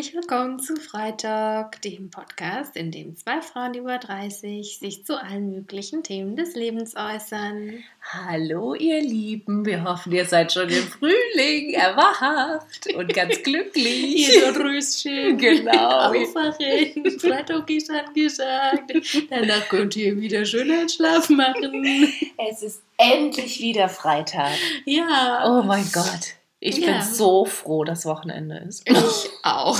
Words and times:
Herzlich 0.00 0.16
willkommen 0.16 0.58
zu 0.58 0.76
Freitag, 0.76 1.82
dem 1.82 2.10
Podcast, 2.10 2.74
in 2.74 2.90
dem 2.90 3.18
zwei 3.18 3.42
Frauen 3.42 3.74
über 3.74 3.98
30 3.98 4.78
sich 4.78 5.04
zu 5.04 5.22
allen 5.22 5.50
möglichen 5.50 6.02
Themen 6.02 6.36
des 6.36 6.54
Lebens 6.54 6.94
äußern. 6.96 7.84
Hallo, 8.00 8.74
ihr 8.74 9.02
Lieben. 9.02 9.66
Wir 9.66 9.84
hoffen, 9.84 10.12
ihr 10.12 10.24
seid 10.24 10.54
schon 10.54 10.70
im 10.70 10.84
Frühling 10.84 11.74
erwacht 11.74 12.86
und 12.96 13.12
ganz 13.12 13.42
glücklich. 13.42 14.26
Ihr 14.26 14.54
so 14.54 14.58
Röschen. 14.62 15.36
Genau. 15.36 15.72
Aufwachen. 16.08 17.20
Freitag 17.20 17.68
ist 17.68 17.90
angesagt. 17.90 18.94
Danach 19.28 19.68
könnt 19.68 19.96
ihr 19.96 20.18
wieder 20.18 20.46
schön 20.46 20.70
einen 20.70 20.88
Schlaf 20.88 21.28
machen. 21.28 22.10
Es 22.48 22.62
ist 22.62 22.80
endlich 22.96 23.60
wieder 23.60 23.90
Freitag. 23.90 24.56
Ja. 24.86 25.44
Oh 25.44 25.62
mein 25.62 25.86
Gott. 25.92 26.39
Ich 26.60 26.76
Ja. 26.78 26.92
bin 26.92 27.02
so 27.02 27.44
froh, 27.46 27.84
dass 27.84 28.04
Wochenende 28.04 28.58
ist. 28.68 28.82
Ich 28.88 29.30
auch. 29.42 29.78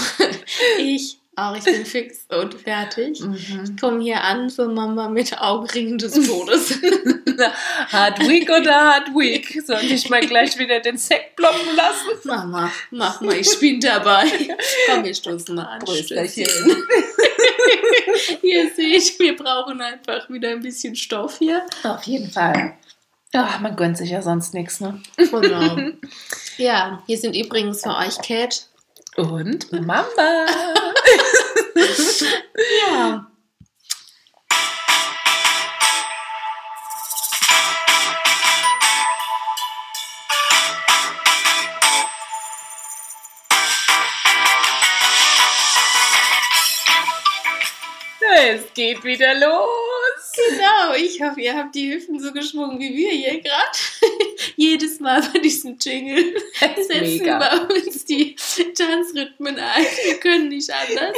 Ich 0.78 1.18
auch. 1.36 1.54
Ich 1.56 1.64
bin 1.64 1.84
fix 1.86 2.26
und 2.28 2.54
fertig. 2.54 3.20
Mhm. 3.20 3.64
Ich 3.64 3.80
komme 3.80 4.02
hier 4.02 4.22
an 4.24 4.50
für 4.50 4.66
Mama 4.66 5.08
mit 5.08 5.38
Augenringen 5.40 5.98
des 5.98 6.14
Todes. 6.14 6.78
Hard 7.92 8.20
Week 8.28 8.48
oder 8.50 8.74
Hard 8.94 9.08
Week? 9.14 9.62
Soll 9.64 9.84
ich 9.84 10.08
mal 10.10 10.20
gleich 10.20 10.58
wieder 10.58 10.80
den 10.80 10.98
Sekt 10.98 11.36
ploppen 11.36 11.76
lassen? 11.76 12.08
Mama, 12.24 12.70
mach 12.90 13.20
mal, 13.20 13.36
ich 13.36 13.58
bin 13.58 13.80
dabei. 13.80 14.26
Komm, 14.86 15.04
wir 15.04 15.14
stoßen 15.14 15.54
mal 15.54 15.64
an. 15.64 15.78
Prösterchen. 15.80 16.46
Ihr 18.42 18.70
seht, 18.74 19.18
wir 19.18 19.36
brauchen 19.36 19.80
einfach 19.80 20.28
wieder 20.28 20.50
ein 20.50 20.60
bisschen 20.60 20.94
Stoff 20.96 21.38
hier. 21.38 21.62
Auf 21.84 22.02
jeden 22.04 22.30
Fall. 22.30 22.74
Ja, 23.32 23.58
man 23.62 23.76
gönnt 23.76 23.96
sich 23.96 24.10
ja 24.10 24.22
sonst 24.22 24.54
nichts, 24.54 24.80
ne? 24.80 25.00
Genau. 25.16 25.92
Ja, 26.56 27.02
hier 27.06 27.18
sind 27.18 27.34
übrigens 27.34 27.82
für 27.82 27.96
euch 27.96 28.18
Cat. 28.22 28.66
Und 29.16 29.70
Mamba. 29.72 30.46
Ja. 32.86 33.26
Es 48.42 48.72
geht 48.74 49.04
wieder 49.04 49.34
los. 49.34 50.32
Genau, 50.34 50.94
ich 50.96 51.20
hoffe, 51.22 51.40
ihr 51.40 51.56
habt 51.56 51.74
die 51.74 51.92
Hüften 51.92 52.20
so 52.20 52.32
geschwungen 52.32 52.78
wie 52.78 52.96
wir 52.96 53.10
hier 53.10 53.40
gerade. 53.40 53.78
Jedes 54.56 55.00
Mal 55.00 55.22
bei 55.32 55.38
diesem 55.40 55.76
Jingle 55.78 56.34
setzen 56.58 57.00
Mega. 57.00 57.38
bei 57.38 57.74
uns 57.74 58.04
die 58.04 58.34
Tanzrhythmen 58.76 59.58
ein. 59.58 59.84
Wir 60.06 60.18
können 60.20 60.48
nicht 60.48 60.70
anders. 60.72 61.16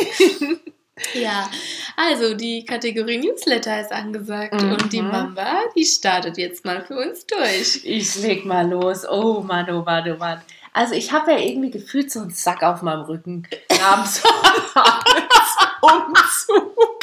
Ja, 1.14 1.50
also 1.96 2.34
die 2.34 2.64
Kategorie 2.64 3.18
Newsletter 3.18 3.80
ist 3.80 3.90
angesagt 3.92 4.60
Mhm. 4.62 4.72
und 4.72 4.92
die 4.92 5.02
Mamba, 5.02 5.62
die 5.74 5.84
startet 5.84 6.36
jetzt 6.38 6.64
mal 6.64 6.84
für 6.84 6.96
uns 6.96 7.26
durch. 7.26 7.80
Ich 7.84 8.14
leg 8.16 8.44
mal 8.44 8.68
los. 8.70 9.04
Oh 9.08 9.40
Mann, 9.40 9.68
oh 9.70 9.82
Mann, 9.82 10.12
oh 10.12 10.16
Mann. 10.16 10.42
Also 10.74 10.94
ich 10.94 11.10
habe 11.12 11.32
ja 11.32 11.38
irgendwie 11.38 11.70
gefühlt 11.70 12.10
so 12.12 12.20
einen 12.20 12.30
Sack 12.30 12.62
auf 12.62 12.82
meinem 12.82 13.02
Rücken. 13.02 13.48
Abends 13.82 14.22
Umzug. 15.82 17.00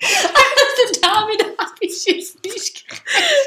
Also 0.00 1.00
damit 1.00 1.42
habe 1.58 1.72
ich 1.80 2.04
jetzt 2.04 2.44
nicht 2.44 2.84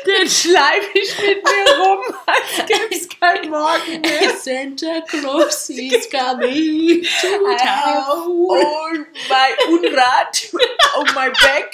Den 0.06 0.17
schleife 0.30 0.98
ich 0.98 1.18
mit 1.20 1.44
mir 1.44 1.78
rum, 1.80 2.00
als 2.26 2.66
gäbe 2.68 2.96
es 2.96 3.10
kein 3.10 3.50
Morgen 3.50 4.02
mehr. 4.02 4.36
Santa 4.42 5.02
Claus 5.08 5.70
is 5.70 6.10
coming 6.10 7.04
to 7.04 7.28
I 7.28 7.58
have 7.60 8.06
town. 8.06 8.18
all 8.18 8.98
my 9.30 9.56
Unrat 9.70 10.54
on 10.98 11.06
my 11.16 11.30
back. 11.30 11.74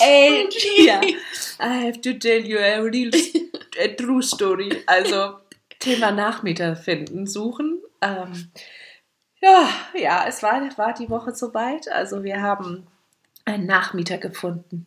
And 0.00 0.52
yeah, 0.78 1.00
I 1.60 1.86
have 1.86 2.00
to 2.02 2.14
tell 2.14 2.40
you 2.40 2.58
a 2.58 2.80
real 2.82 3.10
a 3.80 3.88
true 3.88 4.22
story. 4.22 4.82
Also 4.86 5.38
Thema 5.78 6.12
Nachmieter 6.12 6.76
finden, 6.76 7.26
suchen. 7.26 7.82
Ähm, 8.00 8.50
ja, 9.40 9.68
ja, 9.94 10.24
es 10.28 10.42
war, 10.42 10.60
war 10.78 10.94
die 10.94 11.10
Woche 11.10 11.34
soweit. 11.34 11.88
Also 11.88 12.22
wir 12.22 12.40
haben 12.40 12.86
einen 13.44 13.66
Nachmieter 13.66 14.18
gefunden. 14.18 14.86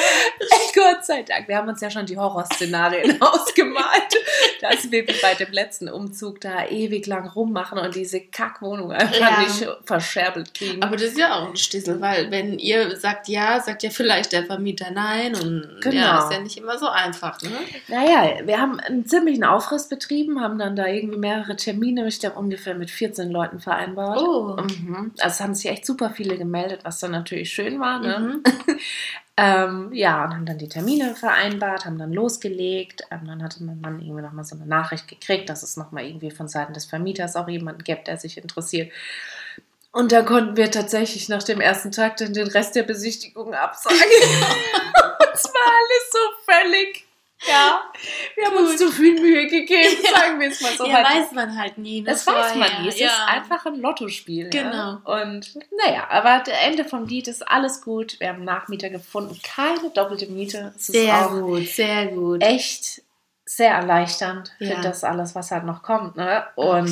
Gott 0.74 1.04
sei 1.04 1.22
Dank. 1.22 1.48
Wir 1.48 1.56
haben 1.56 1.68
uns 1.68 1.80
ja 1.80 1.90
schon 1.90 2.06
die 2.06 2.16
Horrorszenarien 2.16 3.20
ausgemalt, 3.22 4.16
dass 4.60 4.90
wir 4.90 5.04
bei 5.06 5.34
dem 5.34 5.52
letzten 5.52 5.88
Umzug 5.88 6.40
da 6.40 6.66
ewig 6.66 7.06
lang 7.06 7.28
rummachen 7.28 7.78
und 7.78 7.94
diese 7.94 8.20
Kackwohnung 8.20 8.92
einfach 8.92 9.18
Ja. 9.18 9.40
nicht 9.40 9.66
verscherbelt 9.84 10.54
kriegen. 10.54 10.82
Aber 10.82 10.96
das 10.96 11.06
ist 11.10 11.18
ja 11.18 11.34
auch 11.36 11.48
ein 11.48 11.56
Stissel, 11.56 12.00
weil 12.00 12.30
wenn 12.30 12.58
ihr 12.58 12.96
sagt 12.96 13.28
ja, 13.28 13.60
sagt 13.60 13.82
ja 13.82 13.90
vielleicht 13.90 14.32
der 14.32 14.44
Vermieter 14.44 14.90
nein 14.90 15.34
und 15.34 15.78
Genau. 15.80 15.96
ja, 15.96 16.24
ist 16.24 16.32
ja 16.32 16.40
nicht 16.40 16.56
immer 16.58 16.78
so 16.78 16.88
einfach, 16.88 17.40
ne? 17.42 17.50
Naja, 17.88 18.46
wir 18.46 18.60
haben 18.60 18.78
einen 18.80 19.06
ziemlichen 19.06 19.44
Aufriss 19.44 19.88
betrieben, 19.88 20.40
haben 20.40 20.58
dann 20.58 20.76
da 20.76 20.86
irgendwie 20.86 21.18
mehrere 21.18 21.56
Termine, 21.56 22.06
ich 22.06 22.20
glaube 22.20 22.38
ungefähr 22.38 22.74
mit 22.74 22.90
14 22.90 23.30
Leuten 23.30 23.58
vereinbart. 23.60 24.20
Oh. 24.20 24.56
Mhm. 24.60 25.12
Also 25.18 25.34
es 25.34 25.40
haben 25.40 25.54
sich 25.54 25.70
echt 25.70 25.84
super 25.86 26.10
viele 26.10 26.36
gemeldet, 26.36 26.80
was 26.84 27.00
dann 27.00 27.10
natürlich 27.10 27.50
schön 27.52 27.80
war. 27.80 27.98
Ne? 28.00 28.18
Mhm. 28.18 28.42
Ähm, 29.40 29.92
ja, 29.92 30.24
und 30.24 30.34
haben 30.34 30.46
dann 30.46 30.58
die 30.58 30.68
Termine 30.68 31.14
vereinbart, 31.14 31.84
haben 31.84 31.96
dann 31.96 32.12
losgelegt. 32.12 33.02
Ähm, 33.12 33.20
dann 33.24 33.40
hatte 33.40 33.62
mein 33.62 33.80
Mann 33.80 34.00
irgendwie 34.00 34.22
nochmal 34.22 34.44
so 34.44 34.56
eine 34.56 34.66
Nachricht 34.66 35.06
gekriegt, 35.06 35.48
dass 35.48 35.62
es 35.62 35.76
nochmal 35.76 36.06
irgendwie 36.06 36.32
von 36.32 36.48
Seiten 36.48 36.72
des 36.72 36.86
Vermieters 36.86 37.36
auch 37.36 37.46
jemanden 37.46 37.84
gibt, 37.84 38.08
der 38.08 38.16
sich 38.16 38.36
interessiert. 38.36 38.90
Und 39.92 40.10
dann 40.10 40.26
konnten 40.26 40.56
wir 40.56 40.72
tatsächlich 40.72 41.28
nach 41.28 41.44
dem 41.44 41.60
ersten 41.60 41.92
Tag 41.92 42.16
dann 42.16 42.32
den 42.32 42.48
Rest 42.48 42.74
der 42.74 42.82
Besichtigung 42.82 43.54
absagen. 43.54 43.96
Es 45.34 45.44
war 45.44 45.72
alles 45.72 46.10
so 46.10 46.18
völlig. 46.52 47.07
Ja, 47.46 47.82
wir 48.34 48.46
haben 48.46 48.56
uns 48.56 48.70
Gut. 48.70 48.78
zu 48.78 48.90
viel 48.90 49.20
Mühe 49.20 49.46
gegeben, 49.46 49.96
sagen 50.14 50.40
wir 50.40 50.48
es 50.48 50.60
mal 50.60 50.72
so. 50.72 50.86
ja, 50.86 50.94
Halt- 51.04 51.06
weiß 51.06 51.32
man 51.32 51.56
halt 51.56 51.78
nie. 51.78 52.00
ne, 52.00 52.10
das 52.10 52.26
weiß 52.26 52.54
man 52.56 52.64
vorher. 52.68 52.80
nie. 52.82 52.88
Es 52.88 52.98
ja. 52.98 53.06
ist 53.06 53.20
einfach 53.28 53.64
ein 53.66 53.76
Lottospiel. 53.80 54.50
Genau. 54.50 54.72
Ja? 54.72 55.00
Und 55.04 55.54
naja, 55.84 56.06
aber 56.10 56.42
das 56.44 56.54
Ende 56.64 56.84
vom 56.84 57.06
Lied 57.06 57.28
ist 57.28 57.46
alles 57.48 57.80
gut. 57.82 58.18
Wir 58.18 58.30
haben 58.30 58.44
Nachmieter 58.44 58.90
gefunden. 58.90 59.38
Keine 59.44 59.90
doppelte 59.90 60.26
Miete. 60.26 60.72
Es 60.76 60.88
ist 60.88 60.92
Sehr 60.94 61.28
gut, 61.28 61.68
sehr 61.68 62.06
gut. 62.06 62.42
echt 62.42 63.02
sehr 63.50 63.70
erleichternd 63.70 64.52
Ja. 64.58 64.76
für 64.76 64.82
das 64.82 65.04
alles, 65.04 65.34
was 65.34 65.50
halt 65.50 65.64
noch 65.64 65.82
kommt. 65.82 66.16
Ne? 66.16 66.44
Und 66.54 66.88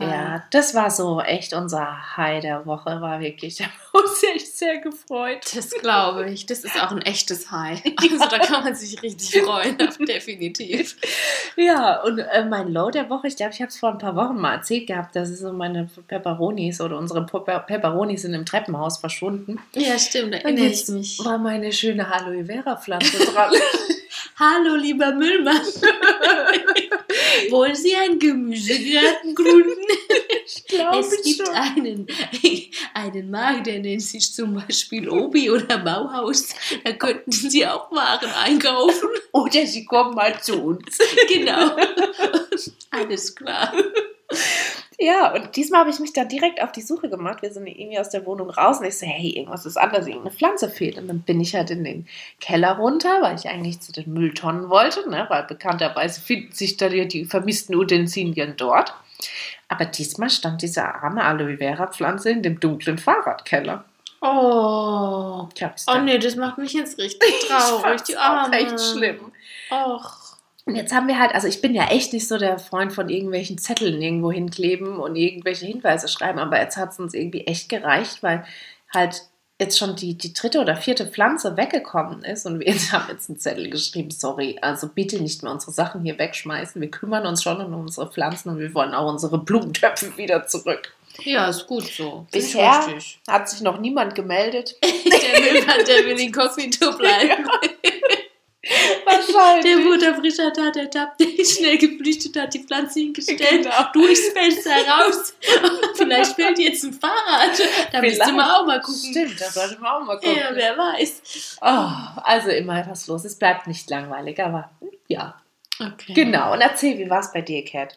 ja, 0.00 0.42
das 0.50 0.74
war 0.74 0.90
so 0.90 1.20
echt 1.20 1.52
unser 1.52 2.16
High 2.16 2.42
der 2.42 2.66
Woche. 2.66 3.00
War 3.00 3.20
wirklich, 3.20 3.60
uns 3.92 4.22
echt 4.34 4.39
sehr 4.60 4.78
gefreut. 4.78 5.40
Das 5.56 5.70
glaube 5.70 6.30
ich. 6.30 6.46
Das 6.46 6.60
ist 6.60 6.80
auch 6.80 6.92
ein 6.92 7.02
echtes 7.02 7.50
High. 7.50 7.82
Also 8.00 8.26
da 8.28 8.38
kann 8.38 8.64
man 8.64 8.74
sich 8.74 9.02
richtig 9.02 9.42
freuen, 9.42 9.76
definitiv. 10.08 10.96
Ja, 11.56 12.02
und 12.02 12.18
äh, 12.18 12.44
mein 12.44 12.72
Low 12.72 12.90
der 12.90 13.08
Woche, 13.10 13.28
ich 13.28 13.36
glaube, 13.36 13.52
ich 13.52 13.60
habe 13.60 13.68
es 13.70 13.78
vor 13.78 13.90
ein 13.90 13.98
paar 13.98 14.14
Wochen 14.16 14.36
mal 14.40 14.54
erzählt 14.54 14.86
gehabt, 14.86 15.16
dass 15.16 15.28
es 15.30 15.40
so 15.40 15.52
meine 15.52 15.88
Pepperonis 16.08 16.80
oder 16.80 16.98
unsere 16.98 17.24
Pepper 17.26 17.60
Pepperonis 17.60 18.22
sind 18.22 18.34
im 18.34 18.44
Treppenhaus 18.46 18.98
verschwunden. 18.98 19.58
Ja, 19.74 19.98
stimmt, 19.98 20.26
Und 20.26 20.32
erinnere 20.34 20.66
ich 20.66 20.88
mich. 20.88 21.18
war 21.24 21.38
meine 21.38 21.72
schöne 21.72 22.12
Aloe 22.12 22.44
Vera 22.44 22.76
Pflanze 22.76 23.18
dran. 23.18 23.52
Hallo, 24.40 24.74
lieber 24.74 25.12
Müllmann. 25.12 25.60
Wollen 27.50 27.74
Sie 27.74 27.94
einen 27.94 28.18
Gemüsegarten 28.18 29.34
gründen? 29.34 29.76
ich 30.46 30.64
glaube 30.64 31.00
Es 31.00 31.22
gibt 31.22 31.46
einen, 31.50 32.06
einen 32.94 33.30
Markt, 33.30 33.66
der 33.66 33.80
nennt 33.80 34.00
sich 34.00 34.32
zum 34.32 34.54
Beispiel 34.54 35.10
Obi 35.10 35.50
oder 35.50 35.76
Bauhaus. 35.76 36.54
Da 36.82 36.92
könnten 36.92 37.30
Sie 37.30 37.66
auch 37.66 37.92
Waren 37.92 38.30
einkaufen. 38.30 39.10
Oder 39.32 39.66
sie 39.66 39.84
kommen 39.84 40.14
mal 40.14 40.40
zu 40.40 40.58
uns. 40.58 40.96
Genau. 41.28 41.76
Alles 42.90 43.34
klar. 43.34 43.74
Ja, 45.02 45.32
und 45.32 45.56
diesmal 45.56 45.80
habe 45.80 45.90
ich 45.90 45.98
mich 45.98 46.12
dann 46.12 46.28
direkt 46.28 46.62
auf 46.62 46.72
die 46.72 46.82
Suche 46.82 47.08
gemacht. 47.08 47.40
Wir 47.40 47.50
sind 47.50 47.66
irgendwie 47.66 47.98
aus 47.98 48.10
der 48.10 48.26
Wohnung 48.26 48.50
raus 48.50 48.80
und 48.80 48.84
ich 48.86 48.98
so, 48.98 49.06
hey, 49.06 49.30
irgendwas 49.30 49.64
ist 49.64 49.78
anders, 49.78 50.06
irgendeine 50.06 50.34
Pflanze 50.36 50.68
fehlt. 50.68 50.98
Und 50.98 51.08
dann 51.08 51.20
bin 51.22 51.40
ich 51.40 51.54
halt 51.54 51.70
in 51.70 51.84
den 51.84 52.06
Keller 52.38 52.72
runter, 52.76 53.22
weil 53.22 53.34
ich 53.34 53.48
eigentlich 53.48 53.80
zu 53.80 53.92
den 53.92 54.12
Mülltonnen 54.12 54.68
wollte, 54.68 55.08
ne? 55.08 55.24
weil 55.30 55.44
bekannterweise 55.44 56.20
finden 56.20 56.52
sich 56.52 56.76
da 56.76 56.90
die, 56.90 57.08
die 57.08 57.24
vermissten 57.24 57.74
Utensilien 57.76 58.54
dort. 58.58 58.92
Aber 59.68 59.86
diesmal 59.86 60.28
stand 60.28 60.60
diese 60.60 60.84
arme 60.84 61.24
Aloe 61.24 61.56
Vera 61.56 61.86
Pflanze 61.86 62.30
in 62.30 62.42
dem 62.42 62.60
dunklen 62.60 62.98
Fahrradkeller. 62.98 63.84
Oh. 64.20 65.48
Ich 65.54 65.62
hab's 65.62 65.86
Oh 65.88 65.92
dann- 65.94 66.04
nee, 66.04 66.18
das 66.18 66.36
macht 66.36 66.58
mich 66.58 66.74
jetzt 66.74 66.98
richtig 66.98 67.32
traurig. 67.48 67.80
fand's 67.82 68.02
Die 68.04 68.16
auch 68.18 68.20
Arme. 68.20 68.54
echt 68.58 68.78
schlimm. 68.78 69.32
Och. 69.70 70.19
Und 70.70 70.76
jetzt 70.76 70.94
haben 70.94 71.08
wir 71.08 71.18
halt, 71.18 71.34
also 71.34 71.48
ich 71.48 71.60
bin 71.60 71.74
ja 71.74 71.88
echt 71.88 72.12
nicht 72.12 72.28
so 72.28 72.38
der 72.38 72.60
Freund 72.60 72.92
von 72.92 73.08
irgendwelchen 73.08 73.58
Zetteln 73.58 74.00
irgendwo 74.00 74.30
hinkleben 74.30 75.00
und 75.00 75.16
irgendwelche 75.16 75.66
Hinweise 75.66 76.06
schreiben, 76.06 76.38
aber 76.38 76.60
jetzt 76.60 76.76
hat 76.76 76.92
es 76.92 77.00
uns 77.00 77.12
irgendwie 77.12 77.44
echt 77.48 77.68
gereicht, 77.68 78.22
weil 78.22 78.44
halt 78.94 79.22
jetzt 79.58 79.80
schon 79.80 79.96
die, 79.96 80.14
die 80.16 80.32
dritte 80.32 80.60
oder 80.60 80.76
vierte 80.76 81.08
Pflanze 81.08 81.56
weggekommen 81.56 82.22
ist 82.22 82.46
und 82.46 82.60
wir 82.60 82.72
haben 82.92 83.06
jetzt 83.10 83.28
einen 83.28 83.40
Zettel 83.40 83.68
geschrieben, 83.68 84.12
sorry, 84.12 84.58
also 84.62 84.86
bitte 84.86 85.20
nicht 85.20 85.42
mehr 85.42 85.50
unsere 85.50 85.72
Sachen 85.72 86.04
hier 86.04 86.16
wegschmeißen. 86.20 86.80
Wir 86.80 86.88
kümmern 86.92 87.26
uns 87.26 87.42
schon 87.42 87.60
um 87.60 87.74
unsere 87.74 88.08
Pflanzen 88.08 88.50
und 88.50 88.60
wir 88.60 88.72
wollen 88.72 88.94
auch 88.94 89.10
unsere 89.10 89.38
Blumentöpfe 89.38 90.16
wieder 90.16 90.46
zurück. 90.46 90.94
Ja, 91.24 91.48
ist 91.48 91.66
gut 91.66 91.84
so. 91.84 92.28
Bisher 92.30 92.86
hat 93.26 93.48
sich 93.48 93.60
noch 93.60 93.80
niemand 93.80 94.14
gemeldet. 94.14 94.76
der 94.82 94.90
will, 94.92 95.84
der 95.84 96.06
will 96.06 96.20
inkognito 96.20 96.92
bleiben. 96.96 97.44
Wahrscheinlich. 98.62 99.64
Der 99.64 99.78
Mutter 99.78 100.22
Richard 100.22 100.58
hat 100.58 100.76
ertappt, 100.76 101.20
der 101.20 101.44
schnell 101.44 101.78
geflüchtet 101.78 102.36
hat, 102.36 102.52
die 102.52 102.62
Pflanze 102.62 103.00
hingestellt, 103.00 103.62
genau. 103.62 103.92
durchs 103.94 104.28
Fenster 104.28 104.70
raus. 104.70 105.34
Vielleicht 105.96 106.34
fällt 106.34 106.58
jetzt 106.58 106.84
ein 106.84 106.92
Fahrrad. 106.92 107.58
Da 107.90 108.02
müsste 108.02 108.32
man 108.32 108.50
auch 108.50 108.66
mal 108.66 108.80
gucken. 108.80 109.10
Stimmt, 109.10 109.40
da 109.40 109.50
sollte 109.50 109.80
man 109.80 109.92
auch 109.92 110.04
mal 110.04 110.16
gucken. 110.18 110.36
Ja, 110.36 110.50
wer 110.52 110.76
weiß. 110.76 111.56
Oh, 111.62 112.20
also 112.22 112.50
immer 112.50 112.86
was 112.86 113.06
los. 113.06 113.24
Es 113.24 113.38
bleibt 113.38 113.66
nicht 113.66 113.88
langweilig, 113.88 114.42
aber 114.42 114.70
ja. 115.08 115.39
Okay. 115.80 116.12
Genau, 116.12 116.52
und 116.52 116.60
erzähl, 116.60 116.98
wie 116.98 117.08
war 117.08 117.20
es 117.20 117.32
bei 117.32 117.40
dir, 117.40 117.64
Kat? 117.64 117.96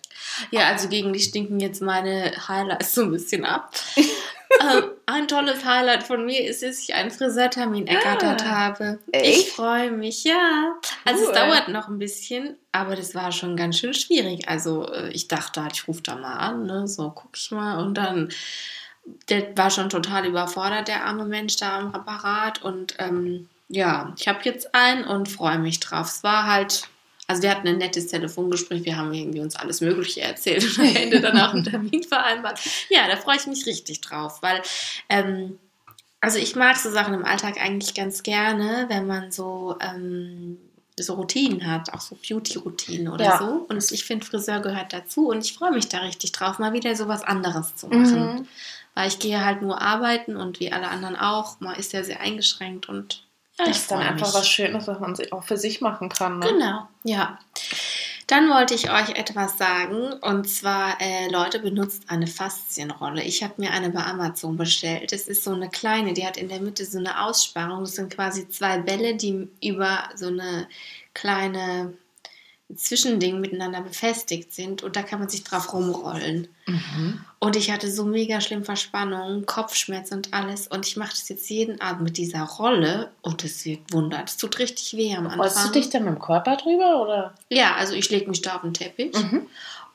Ja, 0.51 0.67
also 0.67 0.87
gegen 0.87 1.11
die 1.11 1.19
stinken 1.19 1.59
jetzt 1.59 1.81
meine 1.81 2.31
Highlights 2.47 2.95
so 2.95 3.01
ein 3.01 3.11
bisschen 3.11 3.43
ab. 3.45 3.73
ähm, 3.97 4.83
ein 5.05 5.27
tolles 5.27 5.65
Highlight 5.65 6.03
von 6.03 6.25
mir 6.25 6.47
ist, 6.47 6.63
dass 6.63 6.79
ich 6.79 6.93
einen 6.93 7.11
Friseurtermin 7.11 7.87
ergattert 7.87 8.43
Ah, 8.45 8.49
habe. 8.49 8.99
echt? 9.11 9.37
Ich 9.47 9.51
freue 9.51 9.91
mich, 9.91 10.23
ja. 10.23 10.73
Also 11.05 11.25
Cool. 11.25 11.31
es 11.33 11.37
dauert 11.37 11.67
noch 11.67 11.87
ein 11.89 11.99
bisschen, 11.99 12.55
aber 12.71 12.95
das 12.95 13.15
war 13.15 13.31
schon 13.31 13.57
ganz 13.57 13.77
schön 13.79 13.93
schwierig. 13.93 14.47
Also 14.47 14.87
äh, 14.91 15.09
ich 15.09 15.27
dachte 15.27 15.61
halt, 15.63 15.73
ich 15.73 15.87
rufe 15.87 16.03
da 16.03 16.15
mal 16.15 16.35
an, 16.37 16.65
ne? 16.65 16.87
so 16.87 17.09
gucke 17.11 17.35
ich 17.35 17.51
mal 17.51 17.79
und 17.83 17.95
dann, 17.95 18.29
der 19.29 19.57
war 19.57 19.69
schon 19.71 19.89
total 19.89 20.25
überfordert, 20.25 20.87
der 20.87 21.03
arme 21.05 21.25
Mensch 21.25 21.57
da 21.57 21.79
am 21.79 21.93
Apparat 21.93 22.61
und 22.63 22.95
ähm, 22.99 23.49
ja, 23.67 24.13
ich 24.17 24.27
habe 24.27 24.39
jetzt 24.43 24.73
einen 24.75 25.03
und 25.03 25.27
freue 25.29 25.57
mich 25.57 25.79
drauf. 25.79 26.07
Es 26.07 26.23
war 26.23 26.45
halt, 26.45 26.87
also 27.27 27.41
wir 27.41 27.51
hatten 27.51 27.67
ein 27.67 27.77
nettes 27.77 28.07
Telefongespräch, 28.07 28.83
wir 28.85 28.97
haben 28.97 29.13
irgendwie 29.13 29.39
uns 29.39 29.55
alles 29.55 29.81
Mögliche 29.81 30.21
erzählt 30.21 30.63
und 30.65 30.79
am 30.79 30.95
Ende 30.95 31.21
dann 31.21 31.39
auch 31.39 31.53
einen 31.53 31.63
Termin 31.63 32.03
vereinbart. 32.03 32.59
Ja, 32.89 33.07
da 33.07 33.15
freue 33.17 33.37
ich 33.37 33.47
mich 33.47 33.65
richtig 33.65 34.01
drauf, 34.01 34.41
weil 34.41 34.61
ähm, 35.09 35.57
also 36.19 36.37
ich 36.37 36.55
mag 36.55 36.77
so 36.77 36.89
Sachen 36.89 37.13
im 37.13 37.25
Alltag 37.25 37.57
eigentlich 37.61 37.93
ganz 37.93 38.23
gerne, 38.23 38.85
wenn 38.87 39.05
man 39.07 39.31
so, 39.31 39.77
ähm, 39.81 40.57
so 40.97 41.15
Routinen 41.15 41.65
hat, 41.69 41.91
auch 41.93 41.99
so 42.01 42.15
Beauty-Routinen 42.15 43.09
oder 43.11 43.25
Ja. 43.25 43.37
so. 43.39 43.65
Und 43.67 43.91
ich 43.91 44.05
finde, 44.05 44.25
Friseur 44.25 44.61
gehört 44.61 44.93
dazu 44.93 45.27
und 45.27 45.43
ich 45.43 45.53
freue 45.53 45.71
mich 45.71 45.89
da 45.89 45.97
richtig 45.99 46.31
drauf, 46.31 46.59
mal 46.59 46.71
wieder 46.71 46.95
so 46.95 47.07
was 47.09 47.23
anderes 47.23 47.75
zu 47.75 47.87
machen. 47.87 48.35
Mhm. 48.35 48.47
Weil 48.95 49.07
ich 49.07 49.19
gehe 49.19 49.43
halt 49.43 49.61
nur 49.61 49.81
arbeiten 49.81 50.37
und 50.37 50.59
wie 50.59 50.71
alle 50.71 50.87
anderen 50.87 51.15
auch, 51.15 51.59
man 51.59 51.75
ist 51.75 51.93
ja 51.93 52.03
sehr 52.03 52.21
eingeschränkt 52.21 52.87
und 52.87 53.23
ja, 53.59 53.65
Das 53.65 53.77
ist 53.77 53.91
dann 53.91 53.99
einfach 54.01 54.27
mich. 54.27 54.35
was 54.35 54.47
Schönes, 54.47 54.87
was 54.87 54.99
man 54.99 55.15
sich 55.15 55.31
auch 55.33 55.43
für 55.43 55.57
sich 55.57 55.81
machen 55.81 56.09
kann. 56.09 56.39
Ne? 56.39 56.47
Genau, 56.47 56.87
ja. 57.03 57.39
Dann 58.27 58.49
wollte 58.49 58.73
ich 58.73 58.89
euch 58.89 59.09
etwas 59.15 59.57
sagen 59.57 60.13
und 60.21 60.49
zwar, 60.49 60.99
äh, 61.01 61.29
Leute, 61.29 61.59
benutzt 61.59 62.03
eine 62.07 62.25
Faszienrolle. 62.25 63.21
Ich 63.21 63.43
habe 63.43 63.55
mir 63.57 63.71
eine 63.71 63.89
bei 63.89 64.03
Amazon 64.03 64.55
bestellt. 64.55 65.11
Das 65.11 65.23
ist 65.27 65.43
so 65.43 65.51
eine 65.53 65.69
kleine, 65.69 66.13
die 66.13 66.25
hat 66.25 66.37
in 66.37 66.47
der 66.47 66.61
Mitte 66.61 66.85
so 66.85 66.97
eine 66.99 67.21
Aussparung. 67.25 67.81
Das 67.81 67.95
sind 67.95 68.13
quasi 68.15 68.47
zwei 68.49 68.77
Bälle, 68.79 69.15
die 69.15 69.49
über 69.61 70.09
so 70.15 70.27
eine 70.27 70.67
kleine 71.13 71.93
Zwischending 72.77 73.39
miteinander 73.39 73.81
befestigt 73.81 74.53
sind 74.53 74.83
und 74.83 74.95
da 74.95 75.03
kann 75.03 75.19
man 75.19 75.29
sich 75.29 75.43
drauf 75.43 75.73
rumrollen. 75.73 76.47
Mhm. 76.65 77.19
Und 77.39 77.55
ich 77.55 77.71
hatte 77.71 77.91
so 77.91 78.05
mega 78.05 78.39
schlimm 78.41 78.63
Verspannungen, 78.63 79.45
Kopfschmerz 79.45 80.11
und 80.11 80.33
alles. 80.33 80.67
Und 80.67 80.87
ich 80.87 80.95
mache 80.97 81.11
das 81.11 81.27
jetzt 81.29 81.49
jeden 81.49 81.81
Abend 81.81 82.03
mit 82.03 82.17
dieser 82.17 82.43
Rolle 82.43 83.11
und 83.21 83.43
es 83.43 83.65
wirkt 83.65 83.91
Wunder. 83.93 84.21
Es 84.25 84.37
tut 84.37 84.59
richtig 84.59 84.95
weh 84.95 85.13
am 85.15 85.25
Anfang. 85.25 85.39
Rollst 85.41 85.65
du 85.67 85.71
dich 85.71 85.89
dann 85.89 86.05
mit 86.05 86.13
dem 86.15 86.19
Körper 86.21 86.55
drüber 86.57 87.01
oder? 87.01 87.33
Ja, 87.49 87.75
also 87.75 87.93
ich 87.93 88.09
lege 88.09 88.29
mich 88.29 88.41
da 88.41 88.55
auf 88.55 88.61
den 88.61 88.73
Teppich 88.73 89.13
Mhm. 89.13 89.47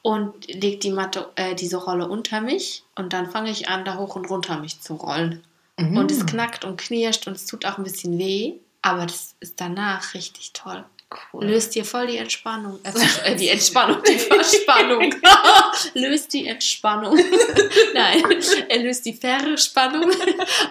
und 0.02 0.46
lege 0.46 0.78
die 0.78 0.90
Matte, 0.90 1.28
äh, 1.36 1.54
diese 1.54 1.76
Rolle 1.78 2.06
unter 2.08 2.40
mich 2.40 2.84
und 2.96 3.12
dann 3.12 3.30
fange 3.30 3.50
ich 3.50 3.69
an, 3.69 3.84
da 3.84 3.96
hoch 3.96 4.14
und 4.16 4.28
runter 4.28 4.58
mich 4.58 4.80
zu 4.80 4.94
rollen. 4.94 5.42
Mhm. 5.78 5.96
Und 5.96 6.10
es 6.10 6.26
knackt 6.26 6.64
und 6.64 6.78
knirscht 6.78 7.26
und 7.26 7.34
es 7.34 7.46
tut 7.46 7.64
auch 7.64 7.78
ein 7.78 7.84
bisschen 7.84 8.19
weh, 8.19 8.54
aber 8.82 9.06
das 9.06 9.34
ist 9.40 9.60
danach 9.60 10.12
richtig 10.14 10.52
toll. 10.52 10.84
Cool. 11.32 11.46
Löst 11.46 11.75
dir 11.75 11.84
voll 11.84 12.06
die 12.06 12.19
Entspannung. 12.19 12.78
Äh, 13.25 13.34
die 13.37 13.49
Entspannung, 13.49 14.02
die 14.02 14.19
Verspannung. 14.19 15.14
löst 15.94 16.32
die 16.32 16.46
Entspannung. 16.46 17.19
Nein, 17.94 18.22
er 18.69 18.78
löst 18.78 19.05
die 19.06 19.14
Verspannung. 19.14 20.10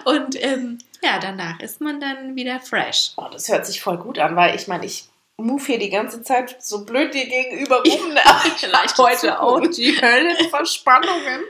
Und 0.04 0.42
ähm, 0.42 0.78
ja, 1.02 1.18
danach 1.20 1.60
ist 1.60 1.80
man 1.80 2.00
dann 2.00 2.34
wieder 2.36 2.60
fresh. 2.60 3.12
Oh, 3.16 3.26
das 3.30 3.48
hört 3.48 3.66
sich 3.66 3.80
voll 3.80 3.98
gut 3.98 4.18
an, 4.18 4.34
weil 4.36 4.54
ich 4.56 4.66
meine, 4.68 4.84
ich 4.86 5.04
move 5.36 5.64
hier 5.64 5.78
die 5.78 5.90
ganze 5.90 6.22
Zeit 6.22 6.56
so 6.60 6.84
blöd 6.84 7.14
dir 7.14 7.26
gegenüber 7.26 7.76
rum. 7.82 7.84
ich 7.86 8.52
Vielleicht 8.58 8.98
heute 8.98 9.40
auch 9.40 9.60
die 9.66 10.00
Höllenverspannungen. 10.00 11.42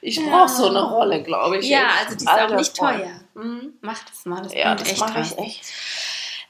Ich 0.00 0.16
Ja. 0.16 0.22
brauche 0.28 0.48
so 0.48 0.68
eine 0.68 0.82
Rolle, 0.82 1.22
glaube 1.22 1.58
ich. 1.58 1.66
Ja, 1.68 1.88
also 2.02 2.16
die 2.16 2.24
ist 2.24 2.28
auch 2.28 2.32
Alter 2.34 2.56
nicht 2.56 2.76
Freund. 2.76 2.98
teuer. 3.02 3.20
Mhm, 3.42 3.72
Mach 3.80 3.98
das 4.04 4.24
mal, 4.26 4.42
das 4.42 4.54
Ja, 4.54 4.74
das 4.74 4.96
mache 4.98 5.20
ich 5.20 5.38
echt. 5.38 5.64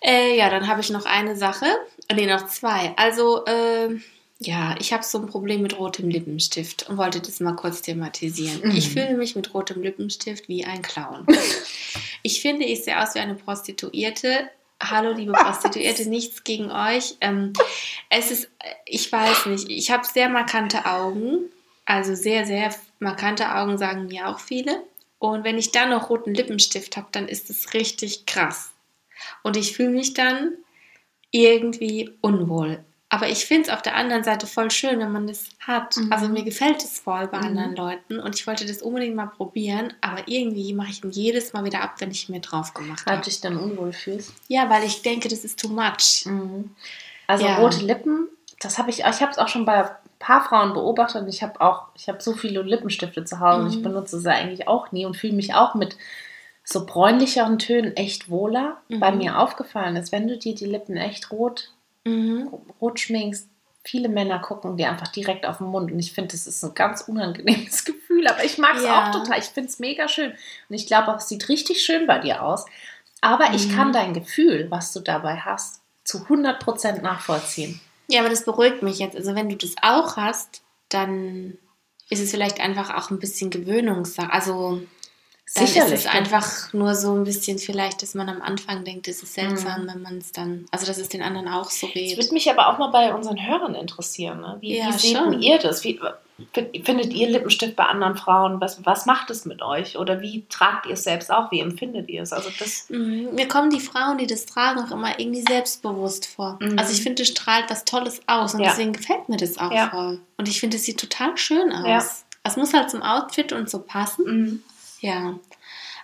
Äh, 0.05 0.37
ja, 0.37 0.51
dann 0.51 0.69
habe 0.69 0.83
ich 0.83 0.91
noch 0.91 1.07
eine 1.07 1.35
Sache. 1.35 1.67
Nee, 2.13 2.27
noch 2.27 2.47
zwei. 2.47 2.93
Also, 2.97 3.45
ähm, 3.47 4.03
ja, 4.39 4.77
ich 4.79 4.93
habe 4.93 5.03
so 5.03 5.19
ein 5.19 5.27
Problem 5.27 5.63
mit 5.63 5.79
rotem 5.79 6.11
Lippenstift 6.11 6.89
und 6.89 6.99
wollte 6.99 7.21
das 7.21 7.41
mal 7.41 7.57
kurz 7.57 7.81
thematisieren. 7.81 8.61
Mhm. 8.63 8.77
Ich 8.77 8.91
fühle 8.91 9.17
mich 9.17 9.35
mit 9.35 9.55
rotem 9.55 9.83
Lippenstift 9.83 10.49
wie 10.49 10.67
ein 10.67 10.83
Clown. 10.83 11.27
ich 12.23 12.43
finde, 12.43 12.67
ich 12.67 12.85
sehe 12.85 13.01
aus 13.01 13.15
wie 13.15 13.21
eine 13.21 13.35
Prostituierte. 13.35 14.51
Hallo, 14.83 15.13
liebe 15.13 15.33
Prostituierte, 15.33 16.07
nichts 16.09 16.45
gegen 16.45 16.71
euch. 16.71 17.17
Ähm, 17.23 17.55
es 18.11 18.31
ist, 18.31 18.51
ich 18.85 19.11
weiß 19.11 19.47
nicht, 19.47 19.71
ich 19.71 19.91
habe 19.91 20.05
sehr 20.05 20.29
markante 20.29 20.85
Augen. 20.85 21.51
Also 21.87 22.15
sehr, 22.15 22.45
sehr 22.45 22.75
markante 22.99 23.55
Augen, 23.55 23.79
sagen 23.79 24.07
mir 24.07 24.29
auch 24.29 24.41
viele. 24.41 24.83
Und 25.19 25.45
wenn 25.45 25.57
ich 25.57 25.73
dann 25.73 25.91
noch 25.91 26.11
roten 26.11 26.35
Lippenstift 26.35 26.99
habe, 26.99 27.09
dann 27.13 27.29
ist 27.29 27.49
es 27.49 27.73
richtig 27.73 28.27
krass. 28.27 28.74
Und 29.43 29.57
ich 29.57 29.77
fühle 29.77 29.91
mich 29.91 30.15
dann 30.15 30.53
irgendwie 31.31 32.11
unwohl. 32.21 32.85
Aber 33.11 33.29
ich 33.29 33.45
finde 33.47 33.69
es 33.69 33.75
auf 33.75 33.83
der 33.83 33.95
anderen 33.95 34.25
Seite 34.25 34.47
voll 34.47 34.71
schön, 34.73 34.99
wenn 34.99 35.13
man 35.13 35.29
das 35.29 35.45
hat. 35.61 35.97
Mhm. 35.97 36.13
Also 36.13 36.29
mir 36.29 36.43
gefällt 36.43 36.83
es 36.83 36.99
voll 36.99 37.29
bei 37.29 37.39
Mhm. 37.39 37.45
anderen 37.45 37.77
Leuten 37.77 38.19
und 38.19 38.35
ich 38.35 38.47
wollte 38.47 38.67
das 38.67 38.83
unbedingt 38.83 39.15
mal 39.15 39.27
probieren, 39.27 39.93
aber 40.01 40.23
irgendwie 40.27 40.73
mache 40.75 40.91
ich 40.91 41.05
ihn 41.05 41.11
jedes 41.13 41.53
Mal 41.53 41.65
wieder 41.65 41.83
ab, 41.83 41.95
wenn 41.99 42.11
ich 42.11 42.29
mir 42.29 42.41
drauf 42.41 42.75
gemacht 42.75 43.07
Weil 43.07 43.15
habe. 43.17 43.25
du 43.25 43.31
dich 43.31 43.41
dann 43.41 43.57
unwohl 43.57 43.93
fühlst. 43.93 44.33
Ja, 44.49 44.69
weil 44.69 44.83
ich 44.85 45.03
denke, 45.03 45.29
das 45.29 45.45
ist 45.45 45.61
too 45.61 45.69
much. 45.69 46.27
Also 47.29 47.45
Ja. 47.45 47.59
rote 47.59 47.85
Lippen, 47.85 48.27
das 48.61 48.79
habe 48.79 48.91
ich, 48.91 49.01
ich 49.01 49.05
habe 49.21 49.31
es 49.31 49.39
auch 49.39 49.49
schon 49.49 49.65
bei 49.65 49.85
ein 49.85 49.91
paar 50.19 50.45
Frauen 50.45 50.73
beobachtet 50.73 51.23
und 51.23 51.29
ich 51.29 51.43
habe 51.43 51.61
auch, 51.61 51.83
ich 51.95 52.09
habe 52.09 52.21
so 52.21 52.33
viele 52.33 52.63
Lippenstifte 52.63 53.25
zu 53.25 53.39
Hause 53.39 53.63
und 53.63 53.71
ich 53.71 53.79
Mhm. 53.79 53.83
benutze 53.83 54.19
sie 54.19 54.29
eigentlich 54.31 54.67
auch 54.67 54.91
nie 54.91 55.07
und 55.07 55.17
fühle 55.17 55.35
mich 55.35 55.55
auch 55.55 55.75
mit 55.77 55.97
so 56.65 56.87
bräunlicheren 56.87 57.59
Tönen 57.59 57.95
echt 57.97 58.31
wohler, 58.31 58.79
Mhm. 58.89 59.01
weil 59.01 59.17
mir 59.17 59.39
aufgefallen 59.39 59.97
ist, 59.97 60.13
wenn 60.13 60.27
du 60.29 60.37
dir 60.39 60.55
die 60.55 60.65
Lippen 60.67 60.97
echt 60.97 61.31
rot, 61.31 61.71
Mhm. 62.05 62.49
rot 62.81 63.01
schminkst, 63.01 63.49
viele 63.83 64.09
Männer 64.09 64.39
gucken 64.39 64.77
dir 64.79 64.89
einfach 64.91 65.09
direkt 65.09 65.45
auf 65.47 65.59
den 65.59 65.67
Mund 65.67 65.93
und 65.93 65.99
ich 65.99 66.13
finde, 66.13 66.33
das 66.33 66.47
ist 66.47 66.65
ein 66.65 66.75
ganz 66.75 67.03
unangenehmes 67.03 67.85
Gefühl, 67.85 68.27
aber 68.27 68.45
ich 68.45 68.57
mag 68.59 68.77
es 68.77 68.85
Ja. 68.85 69.09
auch 69.09 69.13
total, 69.13 69.39
ich 69.39 69.45
finde 69.47 69.69
es 69.69 69.79
mega 69.79 70.09
schön 70.09 70.33
und 70.69 70.75
ich 70.75 70.87
glaube 70.87 71.13
auch, 71.13 71.19
es 71.19 71.29
sieht 71.29 71.49
richtig 71.51 71.83
schön 71.83 72.07
bei 72.07 72.19
dir 72.19 72.43
aus, 72.43 72.65
aber 73.21 73.53
ich 73.55 73.69
Mhm. 73.69 73.73
kann 73.75 73.93
dein 73.93 74.15
Gefühl, 74.15 74.71
was 74.71 74.93
du 74.93 75.01
dabei 75.01 75.37
hast, 75.37 75.83
zu 76.05 76.27
100% 76.29 77.03
nachvollziehen. 77.03 77.81
Ja, 78.09 78.21
aber 78.21 78.29
das 78.31 78.45
beruhigt 78.45 78.83
mich 78.83 78.99
jetzt. 78.99 79.17
Also 79.17 79.35
wenn 79.35 79.49
du 79.49 79.57
das 79.57 79.75
auch 79.83 80.17
hast, 80.19 80.63
dann 80.91 81.57
ist 82.11 82.21
es 82.21 82.31
vielleicht 82.31 82.61
einfach 82.61 82.95
auch 82.95 83.11
ein 83.11 83.19
bisschen 83.19 83.49
Gewöhnungssache. 83.49 84.31
Also 84.31 84.83
dann 85.55 85.65
ist 85.65 85.77
es 85.93 86.07
einfach 86.07 86.73
nur 86.73 86.95
so 86.95 87.13
ein 87.15 87.25
bisschen 87.25 87.59
vielleicht, 87.59 88.03
dass 88.03 88.15
man 88.15 88.29
am 88.29 88.41
Anfang 88.41 88.85
denkt, 88.85 89.09
es 89.09 89.23
ist 89.23 89.35
seltsam, 89.35 89.83
Mhm. 89.85 89.89
wenn 89.89 90.03
man 90.03 90.19
es 90.19 90.33
dann, 90.33 90.67
also 90.71 90.87
dass 90.87 90.99
es 90.99 91.09
den 91.11 91.23
anderen 91.23 91.49
auch 91.49 91.71
so 91.71 91.87
Es 91.87 91.93
geht. 91.93 92.17
würde 92.17 92.33
mich 92.33 92.51
aber 92.51 92.69
auch 92.69 92.79
mal 92.79 92.89
bei 92.89 93.15
unseren 93.15 93.45
Hörern 93.47 93.75
interessieren. 93.75 94.41
Ne? 94.41 94.57
Wie, 94.61 94.79
Ja, 94.79 94.89
wie 94.89 94.99
seht 94.99 95.43
ihr 95.43 95.59
das? 95.59 95.85
Wie, 95.85 96.01
findet 96.83 97.13
ihr 97.13 97.29
Lippenstift 97.29 97.77
bei 97.77 97.85
anderen 97.85 98.17
Frauen? 98.17 98.61
Was, 98.61 98.85
was 98.85 99.07
macht 99.07 99.31
es 99.31 99.45
mit 99.45 99.63
euch? 99.63 99.97
Oder 99.99 100.21
wie 100.21 100.45
tragt 100.49 100.87
ihr 100.87 100.95
es 100.95 101.05
selbst 101.05 101.31
auch? 101.31 101.53
Wie 101.53 101.61
empfindet 101.61 102.09
ihr 102.09 102.23
es? 102.23 102.33
Also 102.33 102.51
das, 102.59 102.87
Mhm. 102.89 103.29
Mir 103.35 103.47
kommen 103.47 103.71
die 103.71 103.79
Frauen, 103.81 104.19
die 104.19 104.27
das 104.27 104.47
tragen, 104.47 104.81
auch 104.81 104.91
immer 104.91 105.21
irgendwie 105.21 105.43
selbstbewusst 105.43 106.27
vor. 106.27 106.59
Mhm. 106.61 106.77
Also 106.79 106.93
ich 106.93 107.03
finde, 107.03 107.23
es 107.23 107.29
strahlt 107.29 107.67
was 107.71 107.85
Tolles 107.85 108.21
aus 108.27 108.55
und 108.55 108.61
Ja. 108.61 108.71
deswegen 108.71 108.93
gefällt 108.95 109.29
mir 109.29 109.37
das 109.37 109.59
auch 109.59 109.71
Ja. 109.71 109.91
voll. 109.91 110.21
Und 110.39 110.49
ich 110.49 110.59
finde, 110.59 110.77
es 110.79 110.85
sieht 110.85 110.99
total 110.99 111.37
schön 111.37 111.71
aus. 111.73 112.25
Es 112.43 112.57
muss 112.57 112.73
halt 112.75 112.91
zum 112.91 113.03
Outfit 113.03 113.53
und 113.53 113.71
so 113.71 113.79
passen. 113.79 114.65
Ja. 115.05 115.39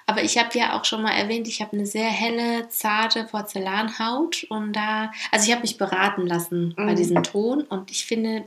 Aber 0.07 0.23
ich 0.23 0.37
habe 0.38 0.59
ja 0.59 0.78
auch 0.78 0.85
schon 0.85 1.02
mal 1.02 1.12
erwähnt, 1.12 1.47
ich 1.47 1.62
habe 1.62 1.73
eine 1.75 1.87
sehr 1.87 2.09
helle, 2.11 2.69
zarte 2.69 3.25
Porzellanhaut 3.25 4.45
und 4.50 4.73
da, 4.75 5.12
also 5.30 5.47
ich 5.47 5.52
habe 5.52 5.62
mich 5.62 5.78
beraten 5.78 6.26
lassen 6.26 6.75
bei 6.76 6.92
Mhm. 6.92 6.97
diesem 6.97 7.23
Ton 7.23 7.62
und 7.62 7.90
ich 7.92 8.04
finde, 8.04 8.45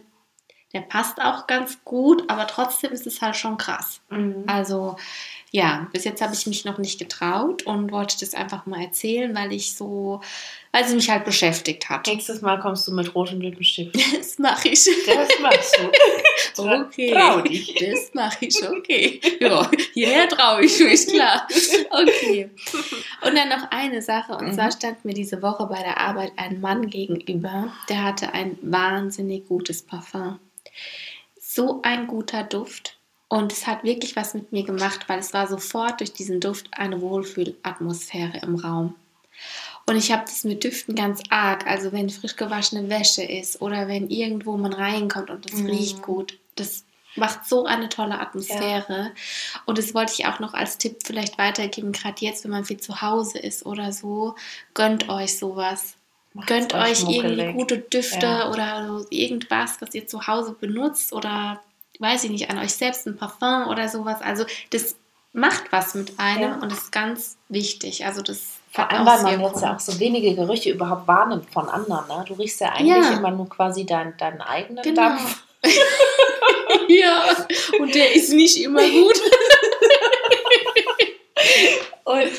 der 0.74 0.81
passt 0.81 1.22
auch 1.22 1.48
ganz 1.48 1.83
gut, 1.86 2.29
aber 2.29 2.48
trotzdem 2.48 2.91
ist 2.91 3.07
es 3.07 3.22
halt 3.22 3.36
schon 3.38 3.57
krass. 3.57 4.01
Mhm. 4.10 4.43
Also 4.48 4.98
ja, 5.55 5.88
bis 5.93 6.03
jetzt 6.03 6.19
habe 6.19 6.33
ich 6.33 6.48
mich 6.48 6.65
noch 6.65 6.79
nicht 6.79 6.98
getraut 6.98 7.62
und 7.63 7.91
wollte 7.91 8.17
das 8.19 8.33
einfach 8.33 8.65
mal 8.65 8.81
erzählen, 8.81 9.36
weil 9.36 9.53
ich 9.53 9.75
so, 9.75 10.19
weil 10.72 10.83
sie 10.88 10.95
mich 10.95 11.12
halt 11.12 11.25
beschäftigt 11.25 11.89
hat. 11.89 12.07
Nächstes 12.07 12.41
Mal 12.41 12.60
kommst 12.60 12.88
du 12.88 12.91
mit 12.91 13.13
rotem 13.13 13.39
Lippenstift. 13.39 13.95
Das 14.17 14.39
mache 14.39 14.69
ich. 14.69 14.83
Das 15.05 15.29
machst 15.41 15.77
du. 15.79 15.91
Okay. 16.63 17.12
Trau 17.13 17.41
dich. 17.41 17.75
Das 17.75 18.13
mache 18.13 18.45
ich, 18.45 18.67
okay. 18.67 19.22
Ja, 19.39 19.69
hierher 19.93 20.27
traue 20.27 20.65
ich 20.65 20.79
mich, 20.79 21.05
klar. 21.07 21.48
Okay. 21.91 22.50
Und 23.22 23.36
dann 23.36 23.50
noch 23.50 23.69
eine 23.72 24.01
Sache, 24.01 24.33
und 24.36 24.48
Mhm. 24.48 24.53
zwar 24.53 24.72
stand 24.72 25.05
mir 25.05 25.13
diese 25.13 25.41
Woche 25.43 25.65
bei 25.67 25.81
der 25.83 26.00
Arbeit 26.00 26.31
ein 26.38 26.62
Mann 26.62 26.89
gegenüber, 26.89 27.72
der 27.89 28.03
hatte 28.03 28.33
ein 28.33 28.57
wahnsinnig 28.62 29.48
gutes 29.48 29.83
Parfum. 29.83 30.39
So 31.39 31.81
ein 31.83 32.07
guter 32.07 32.43
Duft. 32.43 32.98
Und 33.34 33.52
es 33.52 33.66
hat 33.66 33.84
wirklich 33.84 34.16
was 34.16 34.36
mit 34.36 34.52
mir 34.52 34.62
gemacht, 34.63 35.10
weil 35.10 35.18
es 35.18 35.34
war 35.34 35.48
sofort 35.48 36.02
durch 36.02 36.13
diesen 36.13 36.40
Duft 36.40 36.68
eine 36.72 37.02
Wohlfühlatmosphäre 37.02 38.38
im 38.44 38.56
Raum. 38.58 38.94
Und 39.88 39.96
ich 39.96 40.12
habe 40.12 40.22
das 40.25 40.44
mit 40.44 40.63
Düften 40.63 40.94
ganz 40.94 41.20
arg. 41.30 41.66
Also 41.66 41.92
wenn 41.92 42.12
frisch 42.12 42.36
gewaschene 42.36 42.90
Wäsche 42.90 43.24
ist 43.24 43.60
oder 43.60 43.88
wenn 43.88 44.12
irgendwo 44.12 44.56
man 44.58 44.72
reinkommt 44.72 45.32
und 45.32 45.48
es 45.52 45.58
Mhm. 45.60 45.66
riecht 45.66 46.02
gut. 46.04 46.38
Das 46.56 46.84
macht 47.16 47.48
so 47.48 47.66
eine 47.66 47.90
tolle 47.90 48.20
Atmosphäre. 48.20 49.12
Und 49.66 49.80
das 49.80 49.96
wollte 49.96 50.13
ich 50.16 50.28
auch 50.28 50.40
noch 50.40 50.54
als 50.54 50.78
Tipp 50.78 50.98
vielleicht 51.04 51.40
weitergeben, 51.40 51.92
gerade 51.92 52.24
jetzt, 52.24 52.44
wenn 52.44 52.52
man 52.52 52.66
viel 52.66 52.80
zu 52.80 53.02
Hause 53.02 53.40
ist 53.40 53.66
oder 53.66 53.92
so. 53.92 54.36
Gönnt 54.75 55.10
euch 55.10 55.40
sowas. 55.40 55.96
Macht's 56.36 56.48
Gönnt 56.50 56.74
euch 56.75 57.04
euch 57.08 57.16
irgendwie 57.16 57.54
gute 57.54 57.80
Düfte 57.80 58.28
Ja. 58.28 58.52
oder 58.52 59.04
irgendwas, 59.10 59.82
was 59.82 59.96
ihr 59.96 60.06
zu 60.06 60.28
Hause 60.28 60.56
benutzt 60.60 61.13
oder 61.13 61.60
weiß 62.03 62.24
ich 62.25 62.29
nicht, 62.29 62.50
an 62.51 62.60
euch 62.60 62.74
selbst 62.75 63.07
ein 63.07 63.17
Parfum 63.17 63.67
oder 63.67 63.88
sowas. 63.89 64.22
Also 64.22 64.45
das 64.69 64.95
macht 65.31 65.72
was 65.72 65.95
mit 65.95 66.19
einem 66.19 66.41
Ja. 66.51 66.60
und 66.62 66.72
ist 66.72 66.91
ganz 66.91 67.38
wichtig. 67.50 68.05
Also 68.05 68.22
das 68.22 68.60
Vor 68.72 68.91
allem, 68.91 69.05
weil 69.07 69.24
man 69.24 69.41
jetzt 69.41 69.62
ja 69.63 69.75
auch 69.75 69.79
so 69.79 70.00
wenige 70.00 70.36
Gerüche 70.36 70.69
überhaupt 70.72 71.07
wahrnimmt 71.07 71.50
von 71.51 71.67
anderen. 71.69 72.07
Ne? 72.07 72.24
Du 72.27 72.33
riechst 72.36 72.60
ja 72.62 72.69
eigentlich 72.74 73.03
Ja. 73.10 73.17
immer 73.17 73.31
nur 73.31 73.50
quasi 73.50 73.86
deinen, 73.86 74.15
deinen 74.17 74.41
eigenen 74.41 74.83
Genau. 74.83 75.01
Dampf. 75.10 75.43
ja, 76.89 77.24
und 77.79 77.95
der 77.95 78.13
ist 78.15 78.33
nicht 78.33 78.57
immer 78.62 78.81
gut. 78.88 79.19
Und 82.05 82.31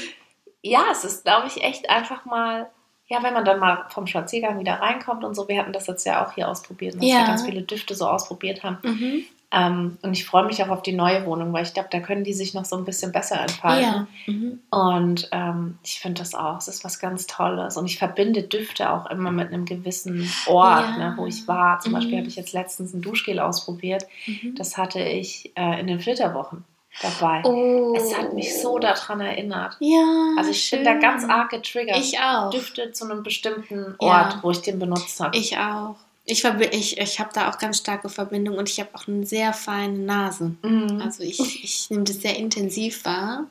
ja, 0.63 0.85
es 0.93 1.05
ist, 1.05 1.25
glaube 1.25 1.47
ich, 1.49 1.63
echt 1.63 1.89
einfach 1.91 2.25
mal, 2.25 2.71
ja, 3.09 3.23
wenn 3.23 3.35
man 3.35 3.45
dann 3.45 3.59
mal 3.59 3.87
vom 3.91 4.07
Spaziergang 4.07 4.59
wieder 4.59 4.75
reinkommt 4.75 5.25
und 5.25 5.35
so, 5.35 5.49
wir 5.49 5.59
hatten 5.59 5.73
das 5.73 5.87
jetzt 5.87 6.05
ja 6.07 6.25
auch 6.25 6.33
hier 6.35 6.49
ausprobiert, 6.49 6.95
dass 6.97 7.03
Ja. 7.05 7.19
wir 7.21 7.27
ganz 7.27 7.45
viele 7.45 7.63
Düfte 7.63 7.95
so 7.95 8.07
ausprobiert 8.07 8.63
haben. 8.63 8.79
Mhm. 8.83 9.25
Ähm, 9.51 9.99
und 10.03 10.13
ich 10.15 10.25
freue 10.27 10.45
mich 10.47 10.63
auch 10.65 10.69
auf 10.69 10.83
die 10.83 10.93
neue 10.93 11.25
Wohnung, 11.27 11.53
weil 11.53 11.63
ich 11.65 11.73
glaube, 11.75 11.89
da 11.93 12.01
können 12.01 12.25
die 12.25 12.33
sich 12.33 12.55
noch 12.55 12.65
so 12.65 12.77
ein 12.77 12.85
bisschen 12.85 13.13
besser 13.13 13.41
entfalten. 13.41 13.85
Ja. 13.85 14.07
Mhm. 14.27 14.61
Und 14.71 15.29
ähm, 15.33 15.79
ich 15.85 16.01
finde 16.01 16.21
das 16.23 16.35
auch, 16.35 16.59
es 16.59 16.67
ist 16.69 16.85
was 16.85 16.99
ganz 16.99 17.27
Tolles. 17.27 17.77
Und 17.77 17.87
ich 17.87 17.99
verbinde 17.99 18.43
Düfte 18.43 18.91
auch 18.91 19.07
immer 19.07 19.31
mit 19.31 19.53
einem 19.53 19.65
gewissen 19.65 20.29
Ort, 20.47 20.85
Ja. 20.91 20.97
ne, 21.11 21.15
wo 21.17 21.27
ich 21.27 21.47
war. 21.47 21.79
Zum 21.81 21.93
Mhm. 21.93 21.97
Beispiel 21.97 22.19
habe 22.19 22.29
ich 22.29 22.37
jetzt 22.37 22.53
letztens 22.53 22.95
ein 22.95 23.03
Duschgel 23.03 23.39
ausprobiert. 23.39 24.07
Mhm. 24.27 24.55
Das 24.57 24.77
hatte 24.77 25.01
ich 25.01 25.53
äh, 25.57 25.79
in 25.81 25.87
den 25.87 26.01
Flitterwochen 26.01 26.65
dabei. 27.03 27.43
Oh. 27.45 27.93
Es 27.97 28.17
hat 28.17 28.33
mich 28.35 28.61
so 28.61 28.79
daran 28.79 29.21
erinnert. 29.21 29.77
Ja. 29.81 30.35
Also 30.39 30.51
ich 30.51 30.63
schön. 30.65 30.81
bin 30.81 30.85
da 30.87 30.95
ganz 30.95 31.25
arg 31.29 31.51
getriggert. 31.51 31.97
Ich 31.99 32.19
auch. 32.21 32.51
Düfte 32.51 32.93
zu 32.93 33.05
einem 33.05 33.23
bestimmten 33.23 33.97
Ja. 34.01 34.25
Ort, 34.25 34.39
wo 34.43 34.51
ich 34.51 34.63
den 34.63 34.79
benutzt 34.79 35.21
habe. 35.21 35.37
Ich 35.37 35.59
auch. 35.59 35.97
Ich, 36.27 36.45
ich, 36.45 36.99
ich 36.99 37.21
habe 37.21 37.31
da 37.35 37.51
auch 37.51 37.59
ganz 37.59 37.79
starke 37.79 38.09
Verbindung 38.09 38.57
und 38.57 38.69
ich 38.69 38.81
habe 38.81 38.91
auch 38.95 39.07
eine 39.07 39.27
sehr 39.27 39.53
feine 39.53 39.99
Nase. 39.99 40.55
Mhm. 40.63 41.01
Also 41.03 41.23
ich, 41.23 41.63
ich 41.63 41.91
nehme 41.91 42.05
das 42.05 42.23
sehr 42.23 42.37
intensiv 42.37 43.05
wahr 43.05 43.47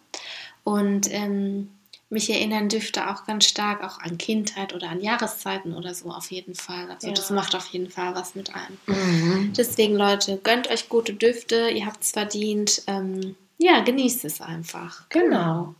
und 0.63 1.11
ähm, 1.13 1.69
mich 2.09 2.29
erinnern 2.29 2.69
Düfte 2.69 3.09
auch 3.09 3.25
ganz 3.25 3.45
stark 3.45 3.83
auch 3.83 3.99
an 3.99 4.17
Kindheit 4.17 4.73
oder 4.73 4.89
an 4.89 5.01
Jahreszeiten 5.01 5.73
oder 5.73 5.93
so 5.93 6.09
auf 6.09 6.31
jeden 6.31 6.55
Fall. 6.55 6.89
Also 6.89 7.07
Ja. 7.07 7.13
das 7.13 7.29
macht 7.29 7.55
auf 7.55 7.67
jeden 7.67 7.89
Fall 7.89 8.15
was 8.15 8.33
mit 8.35 8.51
einem. 8.55 8.77
Mhm. 8.87 9.53
Deswegen 9.55 9.95
Leute, 9.95 10.37
gönnt 10.43 10.69
euch 10.69 10.89
gute 10.89 11.13
Düfte, 11.13 11.69
ihr 11.69 11.85
habt 11.85 12.03
es 12.03 12.11
verdient. 12.11 12.83
Ähm, 12.87 13.35
ja, 13.57 13.81
genießt 13.81 14.25
es 14.25 14.41
einfach. 14.41 15.07
Genau. 15.09 15.75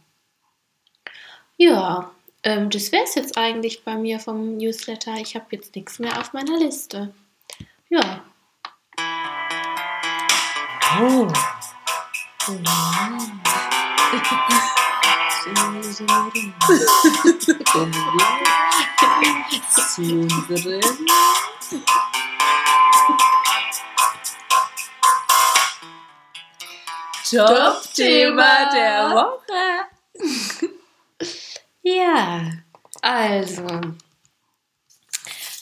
Ja, 1.57 2.11
ähm, 2.43 2.69
das 2.69 2.91
wäre 2.91 3.03
es 3.03 3.15
jetzt 3.15 3.37
eigentlich 3.37 3.83
bei 3.83 3.95
mir 3.95 4.19
vom 4.19 4.57
Newsletter. 4.57 5.15
Ich 5.15 5.35
habe 5.35 5.45
jetzt 5.51 5.75
nichts 5.75 5.99
mehr 5.99 6.19
auf 6.19 6.33
meiner 6.33 6.57
Liste. 6.57 7.13
Ja. 7.89 8.23
Oh. 10.99 11.27
Zu 19.95 20.01
unserem 20.01 21.07
Top-Thema 27.31 28.69
der 28.71 29.09
Woche. 29.11 30.69
Ja, 31.83 32.45
also 33.01 33.67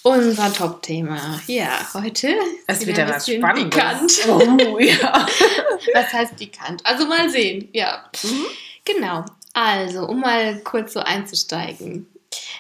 unser 0.04 0.54
Top-Thema. 0.54 1.42
Ja, 1.48 1.88
heute 1.94 2.36
Es 2.68 2.80
ist 2.82 2.88
wieder 2.88 3.04
ein 3.04 3.10
was 3.10 3.28
Spannendes. 3.28 4.22
pikant. 4.22 4.68
Oh, 4.68 4.80
ja. 4.80 5.28
Was 5.94 6.14
heißt 6.14 6.38
pikant? 6.38 6.86
Also 6.86 7.06
mal 7.08 7.30
sehen, 7.30 7.70
ja. 7.74 8.06
Mhm. 8.24 8.46
Genau. 8.86 9.26
Also, 9.54 10.08
um 10.08 10.20
mal 10.22 10.60
kurz 10.60 10.94
so 10.94 11.00
einzusteigen, 11.00 12.08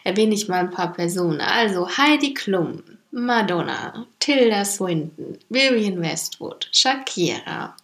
erwähne 0.03 0.33
ich 0.33 0.47
mal 0.47 0.59
ein 0.59 0.71
paar 0.71 0.91
Personen. 0.93 1.39
Also 1.39 1.87
Heidi 1.97 2.33
Klum, 2.33 2.83
Madonna, 3.11 4.05
Tilda 4.19 4.65
Swinton, 4.65 5.37
Vivian 5.49 6.01
Westwood, 6.01 6.67
Shakira, 6.71 7.75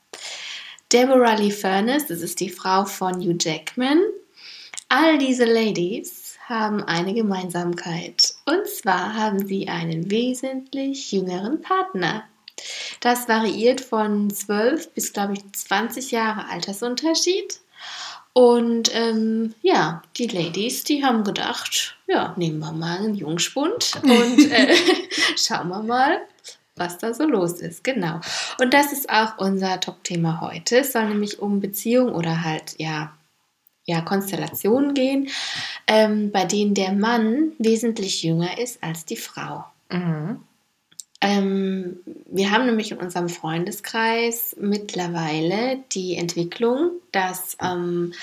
Deborah 0.92 1.36
Lee 1.36 1.52
Furness, 1.52 2.08
das 2.08 2.22
ist 2.22 2.40
die 2.40 2.50
Frau 2.50 2.86
von 2.86 3.22
Hugh 3.22 3.38
Jackman. 3.40 4.02
All 4.90 5.18
diese 5.18 5.44
Ladies 5.44 6.38
haben 6.48 6.82
eine 6.82 7.14
Gemeinsamkeit. 7.14 8.36
Und 8.46 8.66
zwar 8.68 9.16
haben 9.16 9.46
sie 9.46 9.68
einen 9.68 10.10
wesentlich 10.10 11.12
jüngeren 11.12 11.62
Partner. 11.62 12.24
Das 13.02 13.28
variiert 13.28 13.82
von 13.82 14.30
12 14.30 14.94
bis, 14.94 15.12
glaube 15.12 15.34
ich, 15.34 15.52
20 15.52 16.12
Jahre 16.12 16.50
Altersunterschied. 16.50 17.60
Und 18.32 18.90
ähm, 18.96 19.56
ja, 19.62 20.04
die 20.16 20.28
Ladies, 20.28 20.86
die 20.86 21.04
haben 21.04 21.26
gedacht, 21.26 21.98
ja, 22.08 22.34
nehmen 22.38 22.60
wir 22.60 22.72
mal 22.72 23.00
einen 23.00 23.16
Jungspund 23.16 23.92
und 24.04 24.52
äh, 24.52 24.74
schauen 25.36 25.68
wir 25.68 25.84
mal, 25.84 26.22
was 26.78 26.98
da 26.98 27.14
so 27.14 27.26
los 27.26 27.60
ist. 27.60 27.84
Genau. 27.84 28.22
Und 28.62 28.74
das 28.74 28.94
ist 28.94 29.10
auch 29.10 29.38
unser 29.38 29.82
Top-Thema 29.82 30.40
heute. 30.40 30.78
Es 30.80 30.94
soll 30.94 31.10
nämlich 31.10 31.40
um 31.40 31.60
Beziehung 31.60 32.14
oder 32.14 32.44
halt, 32.46 32.76
ja, 32.78 33.12
ja, 33.88 34.02
Konstellationen 34.02 34.94
gehen, 34.94 35.30
ähm, 35.88 36.32
bei 36.32 36.46
denen 36.46 36.76
der 36.76 36.92
Mann 36.92 37.54
wesentlich 37.58 38.22
jünger 38.22 38.60
ist 38.60 38.84
als 38.84 39.06
die 39.06 39.16
Frau. 39.16 39.64
Mhm. 39.90 40.42
Ähm, 41.22 42.02
wir 42.28 42.52
haben 42.52 42.68
nämlich 42.68 42.92
in 42.92 42.98
unserem 42.98 43.30
Freundeskreis 43.30 44.56
mittlerweile 44.60 45.80
die 45.94 46.16
Entwicklung, 46.16 46.92
dass 47.12 47.58
ähm, 47.60 48.14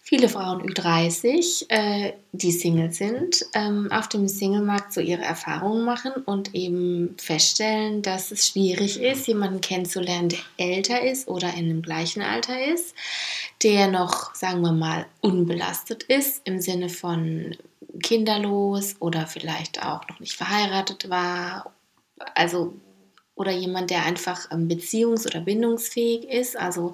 viele 0.00 0.28
Frauen 0.28 0.62
Ü30, 0.62 1.66
äh, 1.70 2.12
die 2.32 2.52
Single 2.52 2.92
sind, 2.92 3.44
ähm, 3.54 3.90
auf 3.90 4.08
dem 4.08 4.28
Singlemarkt 4.28 4.92
so 4.92 5.00
ihre 5.00 5.22
Erfahrungen 5.22 5.84
machen 5.84 6.12
und 6.24 6.54
eben 6.54 7.16
feststellen, 7.18 8.00
dass 8.00 8.30
es 8.30 8.48
schwierig 8.48 9.00
ist, 9.00 9.26
jemanden 9.26 9.60
kennenzulernen, 9.60 10.28
der 10.28 10.38
älter 10.56 11.02
ist 11.02 11.26
oder 11.26 11.52
in 11.54 11.68
dem 11.68 11.82
gleichen 11.82 12.22
Alter 12.22 12.72
ist, 12.72 12.94
der 13.62 13.88
noch, 13.88 14.34
sagen 14.34 14.60
wir 14.60 14.72
mal, 14.72 15.06
unbelastet 15.20 16.02
ist 16.04 16.42
im 16.44 16.60
Sinne 16.60 16.88
von 16.88 17.56
kinderlos 18.02 18.96
oder 18.98 19.26
vielleicht 19.26 19.82
auch 19.84 20.06
noch 20.08 20.20
nicht 20.20 20.34
verheiratet 20.34 21.08
war 21.08 21.72
also 22.34 22.74
oder 23.34 23.52
jemand, 23.52 23.90
der 23.90 24.04
einfach 24.04 24.50
ähm, 24.52 24.68
beziehungs- 24.68 25.26
oder 25.26 25.40
bindungsfähig 25.40 26.24
ist. 26.24 26.56
Also 26.56 26.92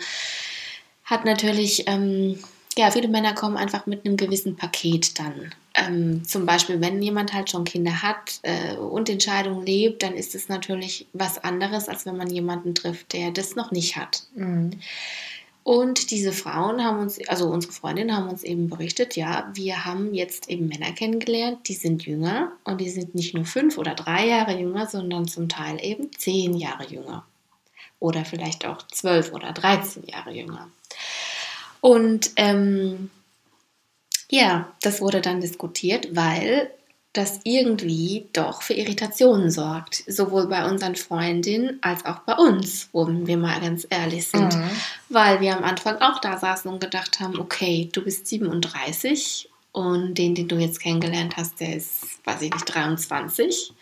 hat 1.05 1.25
natürlich, 1.25 1.87
ähm, 1.87 2.39
ja, 2.79 2.91
viele 2.91 3.09
Männer 3.09 3.35
kommen 3.35 3.57
einfach 3.57 3.87
mit 3.87 4.07
einem 4.07 4.17
gewissen 4.17 4.57
Paket 4.57 5.19
dann. 5.19 5.55
Ähm, 5.75 6.25
zum 6.25 6.47
Beispiel, 6.47 6.81
wenn 6.81 7.03
jemand 7.03 7.33
halt 7.33 7.51
schon 7.51 7.65
Kinder 7.65 8.03
hat 8.03 8.41
äh, 8.43 8.75
und 8.77 9.09
in 9.09 9.21
Scheidung 9.21 9.65
lebt, 9.65 10.03
dann 10.03 10.15
ist 10.15 10.35
es 10.35 10.49
natürlich 10.49 11.07
was 11.13 11.43
anderes, 11.45 11.89
als 11.89 12.07
wenn 12.07 12.17
man 12.17 12.31
jemanden 12.31 12.75
trifft, 12.75 13.13
der 13.13 13.31
das 13.31 13.55
noch 13.55 13.71
nicht 13.71 13.97
hat. 13.97 14.25
Mhm. 14.35 14.71
Und 15.71 16.11
diese 16.11 16.33
Frauen 16.33 16.83
haben 16.83 16.99
uns, 16.99 17.21
also 17.29 17.47
unsere 17.47 17.73
Freundinnen 17.73 18.17
haben 18.17 18.29
uns 18.29 18.43
eben 18.43 18.69
berichtet, 18.69 19.15
ja, 19.15 19.49
wir 19.55 19.85
haben 19.85 20.15
jetzt 20.15 20.51
eben 20.51 20.67
Männer 20.67 20.91
kennengelernt, 20.91 21.69
die 21.69 21.75
sind 21.75 22.05
jünger 22.05 22.51
und 22.65 22.81
die 22.81 22.91
sind 22.91 23.15
nicht 23.15 23.35
nur 23.35 23.45
fünf 23.45 23.79
oder 23.79 23.95
drei 23.95 24.27
Jahre 24.27 24.59
jünger, 24.59 24.89
sondern 24.89 25.29
zum 25.29 25.49
Teil 25.49 25.79
eben 25.81 26.11
zehn 26.19 26.57
Jahre 26.57 26.89
jünger. 26.89 27.25
Oder 28.01 28.25
vielleicht 28.25 28.67
auch 28.67 28.85
zwölf 28.89 29.33
oder 29.33 29.53
dreizehn 29.53 30.03
Jahre 30.09 30.33
jünger. 30.33 30.69
Und 31.81 32.33
ähm, 32.35 33.09
ja, 34.29 34.73
das 34.83 35.01
wurde 35.01 35.21
dann 35.21 35.41
diskutiert, 35.41 36.17
weil 36.17 36.73
das 37.13 37.41
irgendwie 37.43 38.29
doch 38.33 38.63
für 38.63 38.75
Irritationen 38.75 39.51
sorgt. 39.51 40.05
Sowohl 40.07 40.47
bei 40.47 40.69
unseren 40.69 40.95
Freundinnen 40.95 41.79
als 41.83 42.05
auch 42.07 42.21
bei 42.21 42.35
uns, 42.35 42.89
wo 42.93 43.07
wir 43.09 43.37
mal 43.37 43.61
ganz 43.61 43.87
ehrlich 43.91 44.29
sind. 44.29 44.55
Mhm. 44.55 44.71
Weil 45.09 45.41
wir 45.41 45.57
am 45.57 45.65
Anfang 45.65 46.01
auch 46.01 46.21
da 46.21 46.39
saßen 46.39 46.71
und 46.71 46.81
gedacht 46.81 47.19
haben, 47.19 47.41
okay, 47.41 47.89
du 47.93 48.03
bist 48.03 48.29
37 48.29 49.49
und 49.73 50.15
den, 50.15 50.35
den 50.35 50.47
du 50.47 50.57
jetzt 50.57 50.81
kennengelernt 50.81 51.37
hast, 51.37 51.61
der 51.61 51.77
ist, 51.77 52.25
weiß 52.25 52.43
ich 52.43 52.53
nicht, 52.53 52.75
23. 52.75 53.73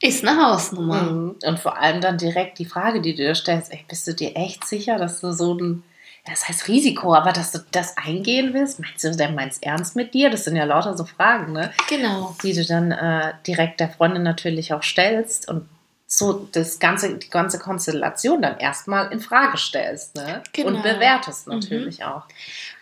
Ist 0.00 0.26
eine 0.26 0.44
Hausnummer. 0.44 1.02
Mhm. 1.02 1.36
Und 1.44 1.60
vor 1.60 1.78
allem 1.78 2.00
dann 2.00 2.18
direkt 2.18 2.58
die 2.58 2.64
Frage, 2.64 3.00
die 3.00 3.14
du 3.14 3.22
dir 3.22 3.34
stellst, 3.36 3.72
ey, 3.72 3.84
bist 3.88 4.08
du 4.08 4.14
dir 4.14 4.36
echt 4.36 4.66
sicher, 4.66 4.98
dass 4.98 5.20
du 5.20 5.32
so 5.32 5.54
ein 5.54 5.84
das 6.26 6.48
heißt 6.48 6.68
Risiko, 6.68 7.14
aber 7.14 7.32
dass 7.32 7.52
du 7.52 7.58
das 7.70 7.96
eingehen 7.98 8.54
willst, 8.54 8.80
meinst 8.80 9.04
du, 9.04 9.14
der 9.14 9.30
meint 9.30 9.62
ernst 9.62 9.94
mit 9.94 10.14
dir? 10.14 10.30
Das 10.30 10.44
sind 10.44 10.56
ja 10.56 10.64
lauter 10.64 10.96
so 10.96 11.04
Fragen, 11.04 11.52
ne? 11.52 11.72
Genau. 11.88 12.34
Die 12.42 12.54
du 12.54 12.64
dann 12.64 12.92
äh, 12.92 13.34
direkt 13.46 13.80
der 13.80 13.90
Freundin 13.90 14.22
natürlich 14.22 14.72
auch 14.72 14.82
stellst 14.82 15.48
und 15.48 15.68
so 16.06 16.48
das 16.52 16.78
ganze, 16.78 17.18
die 17.18 17.28
ganze 17.28 17.58
Konstellation 17.58 18.40
dann 18.40 18.58
erstmal 18.58 19.12
in 19.12 19.20
Frage 19.20 19.58
stellst, 19.58 20.14
ne? 20.16 20.42
Genau. 20.52 20.68
Und 20.68 20.82
bewertest 20.82 21.46
natürlich 21.46 21.98
mhm. 21.98 22.04
auch. 22.04 22.22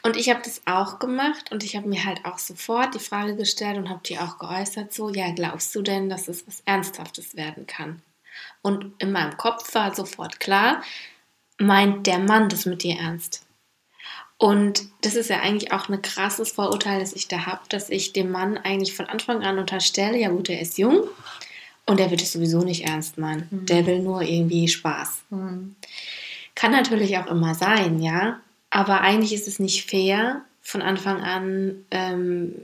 Und 0.03 0.17
ich 0.17 0.31
habe 0.31 0.41
das 0.45 0.63
auch 0.67 0.99
gemacht 1.01 1.51
und 1.51 1.65
ich 1.65 1.75
habe 1.75 1.89
mir 1.89 2.05
halt 2.05 2.25
auch 2.25 2.39
sofort 2.39 2.95
die 2.95 3.01
Frage 3.01 3.35
gestellt 3.35 3.77
und 3.77 3.89
habe 3.89 4.01
die 4.05 4.19
auch 4.19 4.39
geäußert, 4.39 4.93
so, 4.93 5.11
ja, 5.11 5.33
glaubst 5.33 5.75
du 5.75 5.83
denn, 5.83 6.09
dass 6.09 6.29
es 6.29 6.47
was 6.47 6.63
Ernsthaftes 6.65 7.37
werden 7.37 7.67
kann? 7.67 8.03
Und 8.63 8.93
in 8.99 9.13
meinem 9.13 9.37
Kopf 9.37 9.75
war 9.75 9.95
sofort 9.95 10.41
klar, 10.41 10.83
meint 11.63 12.07
der 12.07 12.19
Mann 12.19 12.49
das 12.49 12.67
mit 12.67 12.83
dir 12.83 12.97
ernst? 12.97 13.47
Und 14.39 14.83
das 15.03 15.15
ist 15.15 15.31
ja 15.31 15.41
eigentlich 15.41 15.73
auch 15.73 15.89
ein 15.89 16.03
krasses 16.03 16.51
Vorurteil, 16.51 16.99
das 16.99 17.13
ich 17.13 17.29
da 17.29 17.47
habe, 17.47 17.61
dass 17.69 17.91
ich 17.91 18.13
dem 18.13 18.31
Mann 18.31 18.59
eigentlich 18.59 18.95
von 18.95 19.07
Anfang 19.07 19.45
an 19.45 19.59
unterstelle, 19.59 20.19
ja 20.19 20.31
gut, 20.31 20.49
er 20.49 20.61
ist 20.61 20.79
jung 20.79 21.05
und 21.87 22.01
er 22.01 22.11
wird 22.11 22.23
es 22.23 22.33
sowieso 22.33 22.63
nicht 22.63 22.85
ernst 22.85 23.19
meinen. 23.19 23.47
Mhm. 23.51 23.67
Der 23.67 23.87
will 23.87 24.01
nur 24.01 24.23
irgendwie 24.23 24.67
Spaß. 24.67 25.23
Mhm. 25.31 25.77
Kann 26.55 26.73
natürlich 26.73 27.17
auch 27.19 27.29
immer 27.29 27.55
sein, 27.55 28.03
ja. 28.03 28.41
Aber 28.71 29.03
eigentlich 29.03 29.33
ist 29.33 29.47
es 29.47 29.59
nicht 29.59 29.89
fair, 29.89 30.43
von 30.61 30.83
Anfang 30.83 31.21
an 31.23 31.85
ähm, 31.91 32.55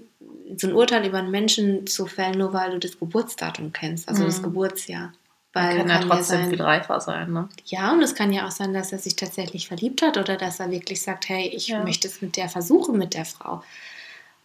so 0.57 0.67
ein 0.67 0.75
Urteil 0.75 1.07
über 1.07 1.19
einen 1.19 1.31
Menschen 1.31 1.87
zu 1.87 2.07
fällen, 2.07 2.39
nur 2.39 2.53
weil 2.53 2.73
du 2.73 2.79
das 2.79 2.99
Geburtsdatum 2.99 3.73
kennst, 3.73 4.09
also 4.09 4.23
mhm. 4.23 4.27
das 4.27 4.43
Geburtsjahr. 4.43 5.13
Weil 5.61 5.77
kann, 5.77 5.89
kann 5.89 6.01
ja 6.03 6.07
trotzdem 6.07 6.41
ja 6.43 6.49
viel 6.49 6.63
reifer 6.63 7.01
sein, 7.01 7.33
ne? 7.33 7.49
Ja, 7.67 7.93
und 7.93 8.03
es 8.03 8.15
kann 8.15 8.33
ja 8.33 8.47
auch 8.47 8.51
sein, 8.51 8.73
dass 8.73 8.93
er 8.93 8.99
sich 8.99 9.17
tatsächlich 9.17 9.69
verliebt 9.69 10.03
hat 10.03 10.17
oder 10.17 10.37
dass 10.37 10.61
er 10.61 10.71
wirklich 10.71 11.03
sagt, 11.03 11.29
hey, 11.29 11.49
ich 11.49 11.69
ja. 11.69 11.83
möchte 11.83 12.09
es 12.09 12.23
mit 12.23 12.37
der 12.37 12.49
versuchen, 12.49 12.99
mit 12.99 13.15
der 13.15 13.25
Frau. 13.25 13.63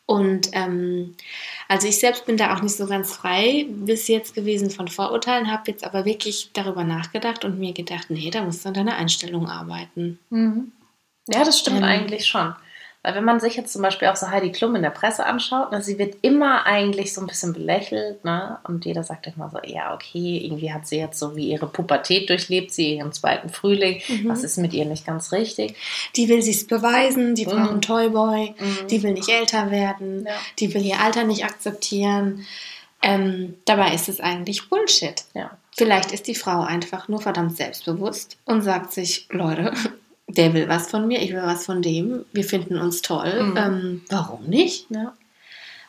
Und 0.06 0.50
ähm, 0.52 1.16
also 1.70 1.88
ich 1.88 1.98
selbst 2.00 2.26
bin 2.26 2.36
da 2.36 2.54
auch 2.54 2.62
nicht 2.62 2.76
so 2.76 2.88
ganz 2.88 3.14
frei 3.14 3.66
bis 3.70 4.08
jetzt 4.10 4.36
gewesen 4.36 4.70
von 4.70 4.90
Vorurteilen, 4.90 5.50
habe 5.50 5.72
jetzt 5.72 5.86
aber 5.86 6.04
wirklich 6.04 6.50
darüber 6.54 6.84
nachgedacht 6.84 7.46
und 7.46 7.58
mir 7.58 7.74
gedacht, 7.74 8.10
nee, 8.10 8.30
da 8.30 8.44
musst 8.44 8.66
du 8.66 8.70
an 8.70 8.74
deiner 8.74 8.98
Einstellung 8.98 9.48
arbeiten. 9.48 10.20
Mhm. 10.30 10.74
Ja, 11.30 11.46
das 11.46 11.60
stimmt 11.60 11.78
ähm, 11.78 11.84
eigentlich 11.84 12.26
schon. 12.26 12.54
Weil 13.04 13.16
wenn 13.16 13.26
man 13.26 13.42
sich 13.42 13.58
jetzt 13.58 13.74
zum 13.74 13.82
Beispiel 13.82 14.08
auch 14.08 14.16
so 14.16 14.30
Heidi 14.30 14.54
Klum 14.54 14.76
in 14.76 14.82
der 14.82 14.90
Presse 14.90 15.26
anschaut, 15.26 15.74
ne, 15.74 15.82
sie 15.82 16.00
wird 16.00 16.16
immer 16.22 16.66
eigentlich 16.66 17.14
so 17.14 17.20
ein 17.20 17.28
bisschen 17.28 17.52
belächelt, 17.52 18.24
ne? 18.24 18.60
Und 18.64 18.86
jeder 18.86 19.04
sagt 19.04 19.28
immer 19.28 19.50
so, 19.50 19.60
ja, 19.66 19.94
okay, 19.94 20.38
irgendwie 20.38 20.72
hat 20.72 20.88
sie 20.88 21.00
jetzt 21.00 21.20
so 21.20 21.36
wie 21.36 21.52
ihre 21.52 21.68
Pubertät 21.68 22.30
durchlebt, 22.30 22.72
sie 22.72 22.96
ihren 22.96 23.12
zweiten 23.12 23.50
Frühling. 23.50 24.02
Mhm. 24.08 24.30
Was 24.30 24.46
ist 24.46 24.58
mit 24.58 24.74
ihr 24.74 24.86
nicht 24.86 25.06
ganz 25.06 25.34
richtig? 25.34 25.76
Die 26.16 26.30
will 26.30 26.42
sich's 26.42 26.66
beweisen, 26.66 27.36
die 27.36 27.44
braucht 27.44 27.58
mhm. 27.58 27.70
einen 27.70 27.82
Toyboy, 27.82 28.56
mhm. 28.58 28.88
die 28.88 29.04
will 29.04 29.12
nicht 29.12 29.28
älter 29.28 29.70
werden, 29.70 30.26
ja. 30.26 30.34
die 30.60 30.74
will 30.74 30.86
ihr 30.86 31.02
Alter 31.02 31.26
nicht 31.26 31.44
akzeptieren. 31.44 32.46
Ähm, 33.02 33.56
dabei 33.66 33.94
ist 33.94 34.08
es 34.08 34.22
eigentlich 34.22 34.70
Bullshit. 34.70 35.26
Ja. 35.34 35.52
Vielleicht 35.76 36.14
ist 36.14 36.28
die 36.28 36.36
Frau 36.36 36.62
einfach 36.62 37.10
nur 37.10 37.20
verdammt 37.20 37.58
selbstbewusst 37.58 38.38
und 38.46 38.62
sagt 38.62 38.94
sich, 38.94 39.28
Leute, 39.30 39.74
der 40.38 40.54
will 40.54 40.68
was 40.68 40.90
von 40.90 41.08
mir, 41.08 41.22
ich 41.22 41.32
will 41.32 41.42
was 41.44 41.66
von 41.66 41.82
dem, 41.82 42.26
wir 42.32 42.44
finden 42.44 42.78
uns 42.78 43.02
toll. 43.02 43.44
Mhm. 43.44 43.58
Ähm, 43.58 44.02
warum 44.10 44.46
nicht? 44.46 44.88
Ja. 44.90 45.14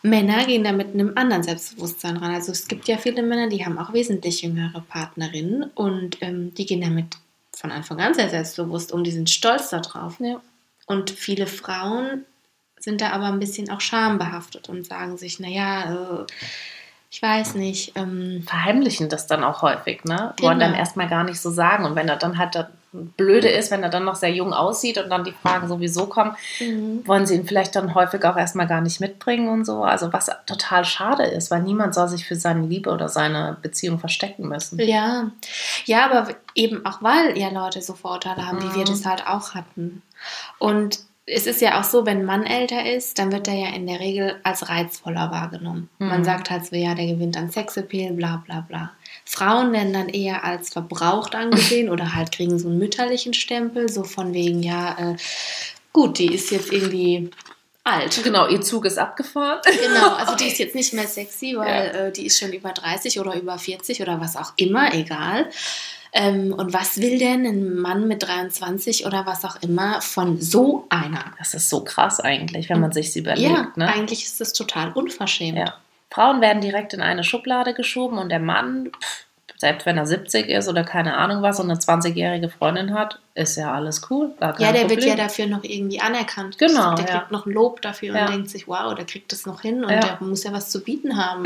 Männer 0.02 0.44
gehen 0.44 0.64
da 0.64 0.72
mit 0.72 0.92
einem 0.92 1.12
anderen 1.16 1.42
Selbstbewusstsein 1.42 2.18
ran. 2.18 2.34
Also 2.34 2.52
es 2.52 2.68
gibt 2.68 2.88
ja 2.88 2.98
viele 2.98 3.22
Männer, 3.22 3.48
die 3.48 3.64
haben 3.64 3.78
auch 3.78 3.92
wesentlich 3.94 4.42
jüngere 4.42 4.80
Partnerinnen 4.80 5.70
und 5.74 6.18
ähm, 6.20 6.52
die 6.54 6.66
gehen 6.66 6.82
damit 6.82 7.16
von 7.56 7.72
Anfang 7.72 8.00
an 8.00 8.12
sehr 8.12 8.28
selbstbewusst 8.28 8.92
um, 8.92 9.02
die 9.02 9.12
sind 9.12 9.30
stolz 9.30 9.70
darauf. 9.70 10.20
Ja. 10.20 10.40
Und 10.86 11.10
viele 11.10 11.46
Frauen 11.46 12.26
sind 12.78 13.00
da 13.00 13.10
aber 13.10 13.26
ein 13.26 13.40
bisschen 13.40 13.70
auch 13.70 13.80
schambehaftet 13.80 14.68
und 14.68 14.84
sagen 14.84 15.16
sich, 15.16 15.40
naja, 15.40 15.94
äh, 15.94 16.26
ich 17.10 17.22
weiß 17.22 17.54
nicht. 17.54 17.92
Ähm, 17.94 18.42
Verheimlichen 18.44 19.08
das 19.08 19.26
dann 19.26 19.44
auch 19.44 19.62
häufig, 19.62 20.04
ne? 20.04 20.34
Wollen 20.40 20.58
genau. 20.58 20.70
dann 20.70 20.74
erstmal 20.74 21.08
gar 21.08 21.24
nicht 21.24 21.40
so 21.40 21.50
sagen. 21.50 21.84
Und 21.84 21.94
wenn 21.94 22.08
er 22.08 22.16
dann 22.16 22.38
halt 22.38 22.56
blöde 23.16 23.48
ist, 23.48 23.70
wenn 23.70 23.82
er 23.82 23.88
dann 23.88 24.04
noch 24.04 24.14
sehr 24.14 24.30
jung 24.30 24.52
aussieht 24.52 24.98
und 24.98 25.10
dann 25.10 25.24
die 25.24 25.32
Fragen 25.32 25.68
sowieso 25.68 26.06
kommen, 26.06 26.36
mhm. 26.60 27.06
wollen 27.06 27.26
sie 27.26 27.34
ihn 27.34 27.46
vielleicht 27.46 27.74
dann 27.76 27.94
häufig 27.94 28.24
auch 28.24 28.36
erstmal 28.36 28.66
gar 28.66 28.80
nicht 28.80 29.00
mitbringen 29.00 29.48
und 29.48 29.64
so. 29.64 29.82
Also 29.82 30.12
was 30.12 30.30
total 30.46 30.84
schade 30.84 31.24
ist, 31.24 31.50
weil 31.50 31.62
niemand 31.62 31.94
soll 31.94 32.08
sich 32.08 32.24
für 32.24 32.36
seine 32.36 32.66
Liebe 32.66 32.90
oder 32.90 33.08
seine 33.08 33.56
Beziehung 33.60 33.98
verstecken 33.98 34.48
müssen. 34.48 34.78
Ja, 34.80 35.30
ja, 35.84 36.10
aber 36.10 36.34
eben 36.54 36.86
auch 36.86 37.02
weil 37.02 37.36
ja 37.36 37.48
Leute 37.50 37.82
so 37.82 37.94
Vorurteile 37.94 38.46
haben, 38.46 38.58
mhm. 38.58 38.62
wie 38.62 38.74
wir 38.76 38.82
mhm. 38.82 38.90
das 38.90 39.04
halt 39.04 39.26
auch 39.26 39.54
hatten. 39.54 40.02
Und 40.58 41.00
es 41.26 41.46
ist 41.46 41.60
ja 41.60 41.80
auch 41.80 41.84
so, 41.84 42.04
wenn 42.04 42.20
ein 42.20 42.24
Mann 42.24 42.44
älter 42.44 42.84
ist, 42.84 43.18
dann 43.18 43.32
wird 43.32 43.48
er 43.48 43.54
ja 43.54 43.68
in 43.68 43.86
der 43.86 43.98
Regel 43.98 44.36
als 44.42 44.68
reizvoller 44.68 45.30
wahrgenommen. 45.30 45.88
Mhm. 45.98 46.08
Man 46.08 46.24
sagt 46.24 46.50
halt 46.50 46.66
so, 46.66 46.76
ja, 46.76 46.94
der 46.94 47.06
gewinnt 47.06 47.36
an 47.36 47.50
Sexappeal, 47.50 48.12
bla 48.12 48.42
bla 48.44 48.60
bla. 48.60 48.92
Frauen 49.24 49.72
werden 49.72 49.92
dann 49.92 50.08
eher 50.08 50.44
als 50.44 50.70
verbraucht 50.70 51.34
angesehen 51.34 51.88
oder 51.88 52.14
halt 52.14 52.32
kriegen 52.32 52.58
so 52.58 52.68
einen 52.68 52.78
mütterlichen 52.78 53.34
Stempel, 53.34 53.88
so 53.88 54.04
von 54.04 54.34
wegen, 54.34 54.62
ja, 54.62 54.96
äh, 54.98 55.16
gut, 55.92 56.18
die 56.18 56.32
ist 56.32 56.50
jetzt 56.50 56.72
irgendwie 56.72 57.30
alt. 57.84 58.22
Genau, 58.22 58.48
ihr 58.48 58.60
Zug 58.60 58.84
ist 58.84 58.98
abgefahren. 58.98 59.60
Genau, 59.64 60.14
also 60.16 60.34
die 60.34 60.48
ist 60.48 60.58
jetzt 60.58 60.74
nicht 60.74 60.92
mehr 60.92 61.06
sexy, 61.06 61.54
weil 61.56 61.86
ja. 61.86 62.00
äh, 62.06 62.12
die 62.12 62.26
ist 62.26 62.38
schon 62.38 62.52
über 62.52 62.72
30 62.72 63.20
oder 63.20 63.34
über 63.34 63.58
40 63.58 64.00
oder 64.02 64.20
was 64.20 64.36
auch 64.36 64.52
immer, 64.56 64.92
egal. 64.94 65.50
Ähm, 66.16 66.52
und 66.52 66.72
was 66.72 66.98
will 67.00 67.18
denn 67.18 67.44
ein 67.44 67.74
Mann 67.74 68.06
mit 68.06 68.22
23 68.22 69.04
oder 69.04 69.26
was 69.26 69.44
auch 69.44 69.56
immer 69.62 70.00
von 70.00 70.40
so 70.40 70.86
einer? 70.88 71.32
Das 71.38 71.54
ist 71.54 71.68
so 71.68 71.82
krass 71.82 72.20
eigentlich, 72.20 72.68
wenn 72.68 72.80
man 72.80 72.92
sich 72.92 73.16
überlegt. 73.16 73.50
Ja, 73.50 73.72
ne? 73.74 73.88
eigentlich 73.88 74.24
ist 74.24 74.40
das 74.40 74.52
total 74.52 74.92
unverschämt. 74.92 75.58
Ja. 75.58 75.74
Frauen 76.14 76.40
werden 76.40 76.60
direkt 76.60 76.94
in 76.94 77.02
eine 77.02 77.24
Schublade 77.24 77.74
geschoben 77.74 78.18
und 78.18 78.28
der 78.28 78.38
Mann, 78.38 78.92
pff, 78.92 79.24
selbst 79.56 79.84
wenn 79.84 79.96
er 79.96 80.06
70 80.06 80.48
ist 80.48 80.68
oder 80.68 80.84
keine 80.84 81.16
Ahnung 81.16 81.42
was 81.42 81.58
und 81.58 81.70
eine 81.70 81.80
20-jährige 81.80 82.50
Freundin 82.50 82.94
hat, 82.94 83.18
ist 83.34 83.56
ja 83.56 83.72
alles 83.72 84.02
cool. 84.10 84.32
ja, 84.40 84.52
der 84.52 84.66
Problem. 84.66 84.88
wird 84.90 85.04
ja 85.04 85.16
dafür 85.16 85.46
noch 85.46 85.64
irgendwie 85.64 86.00
anerkannt. 86.00 86.58
Genau. 86.58 86.94
Der 86.94 87.06
ja. 87.06 87.18
kriegt 87.18 87.32
noch 87.32 87.46
ein 87.46 87.52
Lob 87.52 87.80
dafür 87.82 88.14
ja. 88.14 88.26
und 88.26 88.32
denkt 88.32 88.50
sich, 88.50 88.68
wow, 88.68 88.94
der 88.94 89.06
kriegt 89.06 89.32
das 89.32 89.44
noch 89.44 89.62
hin 89.62 89.84
und 89.84 89.90
ja. 89.90 89.98
der 89.98 90.18
muss 90.20 90.44
ja 90.44 90.52
was 90.52 90.70
zu 90.70 90.84
bieten 90.84 91.16
haben. 91.16 91.44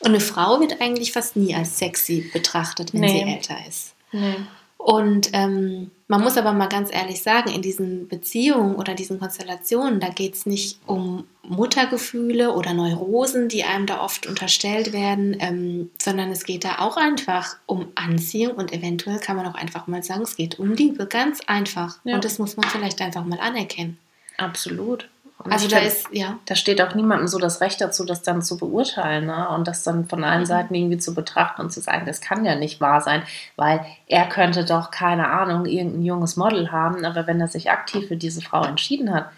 Und 0.00 0.08
eine 0.08 0.20
Frau 0.20 0.60
wird 0.60 0.80
eigentlich 0.80 1.12
fast 1.12 1.34
nie 1.34 1.54
als 1.54 1.78
sexy 1.78 2.30
betrachtet, 2.32 2.92
wenn 2.92 3.00
nee. 3.00 3.24
sie 3.24 3.32
älter 3.32 3.56
ist. 3.68 3.94
Nee. 4.12 4.36
Und 4.78 5.30
ähm, 5.32 5.90
man 6.06 6.22
muss 6.22 6.38
aber 6.38 6.52
mal 6.52 6.68
ganz 6.68 6.88
ehrlich 6.90 7.22
sagen, 7.22 7.50
in 7.50 7.60
diesen 7.60 8.08
Beziehungen 8.08 8.76
oder 8.76 8.94
diesen 8.94 9.18
Konstellationen, 9.18 10.00
da 10.00 10.08
geht 10.08 10.34
es 10.34 10.46
nicht 10.46 10.78
um 10.86 11.24
Muttergefühle 11.42 12.54
oder 12.54 12.72
Neurosen, 12.72 13.48
die 13.48 13.64
einem 13.64 13.86
da 13.86 14.00
oft 14.00 14.26
unterstellt 14.26 14.92
werden, 14.92 15.36
ähm, 15.40 15.90
sondern 16.00 16.30
es 16.30 16.44
geht 16.44 16.64
da 16.64 16.78
auch 16.78 16.96
einfach 16.96 17.56
um 17.66 17.88
Anziehung 17.96 18.54
und 18.54 18.72
eventuell 18.72 19.18
kann 19.18 19.36
man 19.36 19.46
auch 19.46 19.56
einfach 19.56 19.86
mal 19.88 20.02
sagen, 20.02 20.22
es 20.22 20.36
geht 20.36 20.58
um 20.58 20.72
Liebe, 20.72 21.06
ganz 21.06 21.40
einfach. 21.46 21.98
Ja. 22.04 22.14
Und 22.14 22.24
das 22.24 22.38
muss 22.38 22.56
man 22.56 22.70
vielleicht 22.70 23.02
einfach 23.02 23.24
mal 23.24 23.40
anerkennen. 23.40 23.98
Absolut. 24.38 25.08
Und 25.38 25.52
also 25.52 25.68
da 25.68 25.78
ist, 25.78 26.08
ja. 26.10 26.38
Da 26.46 26.56
steht 26.56 26.82
auch 26.82 26.94
niemandem 26.96 27.28
so 27.28 27.38
das 27.38 27.60
Recht 27.60 27.80
dazu, 27.80 28.04
das 28.04 28.22
dann 28.22 28.42
zu 28.42 28.56
beurteilen 28.56 29.26
ne? 29.26 29.48
und 29.50 29.68
das 29.68 29.84
dann 29.84 30.08
von 30.08 30.24
allen 30.24 30.40
mhm. 30.40 30.46
Seiten 30.46 30.74
irgendwie 30.74 30.98
zu 30.98 31.14
betrachten 31.14 31.62
und 31.62 31.72
zu 31.72 31.80
sagen, 31.80 32.06
das 32.06 32.20
kann 32.20 32.44
ja 32.44 32.56
nicht 32.56 32.80
wahr 32.80 33.00
sein, 33.00 33.22
weil 33.54 33.84
er 34.08 34.28
könnte 34.28 34.64
doch, 34.64 34.90
keine 34.90 35.28
Ahnung, 35.28 35.64
irgendein 35.66 36.02
junges 36.02 36.36
Model 36.36 36.72
haben, 36.72 37.04
aber 37.04 37.28
wenn 37.28 37.40
er 37.40 37.46
sich 37.46 37.70
aktiv 37.70 38.08
für 38.08 38.16
diese 38.16 38.40
Frau 38.40 38.64
entschieden 38.64 39.14
hat, 39.14 39.30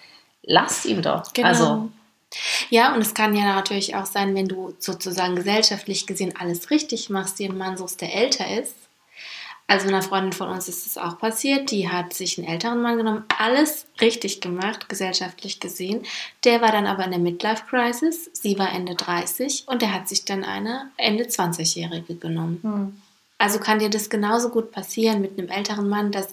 lasst 0.43 0.87
ihn 0.87 1.03
doch. 1.03 1.33
Genau. 1.35 1.49
Also, 1.49 1.91
ja, 2.71 2.95
und 2.95 3.01
es 3.01 3.13
kann 3.13 3.35
ja 3.35 3.55
natürlich 3.55 3.95
auch 3.95 4.07
sein, 4.07 4.35
wenn 4.35 4.49
du 4.49 4.75
sozusagen 4.79 5.37
gesellschaftlich 5.37 6.07
gesehen 6.07 6.33
alles 6.39 6.71
richtig 6.71 7.11
machst, 7.11 7.39
dir 7.39 7.51
einen 7.51 7.59
Mann 7.59 7.77
suchst, 7.77 8.01
der 8.01 8.15
älter 8.15 8.47
ist, 8.59 8.75
also 9.71 9.87
einer 9.87 10.03
Freundin 10.03 10.33
von 10.33 10.49
uns 10.49 10.69
ist 10.69 10.85
es 10.85 10.99
auch 10.99 11.17
passiert. 11.21 11.71
Die 11.71 11.89
hat 11.89 12.13
sich 12.13 12.37
einen 12.37 12.49
älteren 12.49 12.83
Mann 12.83 12.97
genommen, 12.97 13.23
alles 13.39 13.87
richtig 14.01 14.41
gemacht, 14.41 14.89
gesellschaftlich 14.89 15.61
gesehen. 15.61 16.03
Der 16.43 16.61
war 16.61 16.73
dann 16.73 16.89
aber 16.89 17.05
in 17.05 17.13
der 17.13 17.21
Midlife 17.21 17.63
Crisis. 17.71 18.29
Sie 18.33 18.59
war 18.59 18.73
Ende 18.73 18.97
30 18.97 19.69
und 19.69 19.81
der 19.81 19.95
hat 19.95 20.09
sich 20.09 20.25
dann 20.25 20.43
eine 20.43 20.91
Ende 20.97 21.23
20-Jährige 21.23 22.17
genommen. 22.17 22.59
Hm. 22.63 23.03
Also 23.39 23.61
kann 23.61 23.79
dir 23.79 23.91
das 23.91 24.11
genauso 24.11 24.49
gut 24.49 24.73
passieren 24.73 25.21
mit 25.21 25.39
einem 25.39 25.49
älteren 25.49 25.89
Mann, 25.89 26.11
dass 26.11 26.27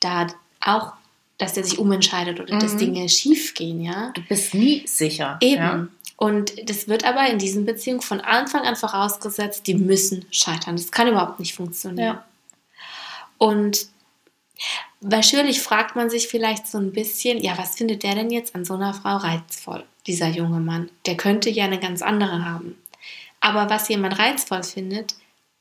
da 0.00 0.26
auch 0.60 0.94
dass 1.38 1.52
der 1.52 1.64
sich 1.64 1.78
umentscheidet 1.78 2.40
oder 2.40 2.58
dass 2.58 2.74
Mhm. 2.74 2.78
Dinge 2.78 3.08
schief 3.08 3.54
gehen, 3.54 3.82
ja. 3.82 4.10
Du 4.14 4.22
bist 4.22 4.54
nie 4.54 4.84
sicher. 4.86 5.36
Eben. 5.40 5.62
Ja? 5.62 5.88
Und 6.16 6.70
das 6.70 6.86
wird 6.86 7.04
aber 7.04 7.28
in 7.28 7.38
diesen 7.38 7.66
Beziehungen 7.66 8.02
von 8.02 8.20
Anfang 8.20 8.62
an 8.62 8.76
vorausgesetzt, 8.76 9.66
die 9.66 9.74
müssen 9.74 10.26
scheitern. 10.30 10.76
Das 10.76 10.92
kann 10.92 11.08
überhaupt 11.08 11.40
nicht 11.40 11.54
funktionieren. 11.54 12.06
Ja. 12.06 12.24
Und 13.44 13.88
natürlich 15.02 15.60
fragt 15.60 15.96
man 15.96 16.08
sich 16.08 16.28
vielleicht 16.28 16.66
so 16.66 16.78
ein 16.78 16.92
bisschen, 16.92 17.42
ja, 17.42 17.58
was 17.58 17.74
findet 17.74 18.02
der 18.02 18.14
denn 18.14 18.30
jetzt 18.30 18.54
an 18.54 18.64
so 18.64 18.72
einer 18.72 18.94
Frau 18.94 19.18
reizvoll, 19.18 19.84
dieser 20.06 20.28
junge 20.28 20.60
Mann? 20.60 20.88
Der 21.04 21.18
könnte 21.18 21.50
ja 21.50 21.64
eine 21.64 21.78
ganz 21.78 22.00
andere 22.00 22.42
haben. 22.42 22.78
Aber 23.40 23.68
was 23.68 23.90
jemand 23.90 24.18
reizvoll 24.18 24.62
findet, 24.62 25.14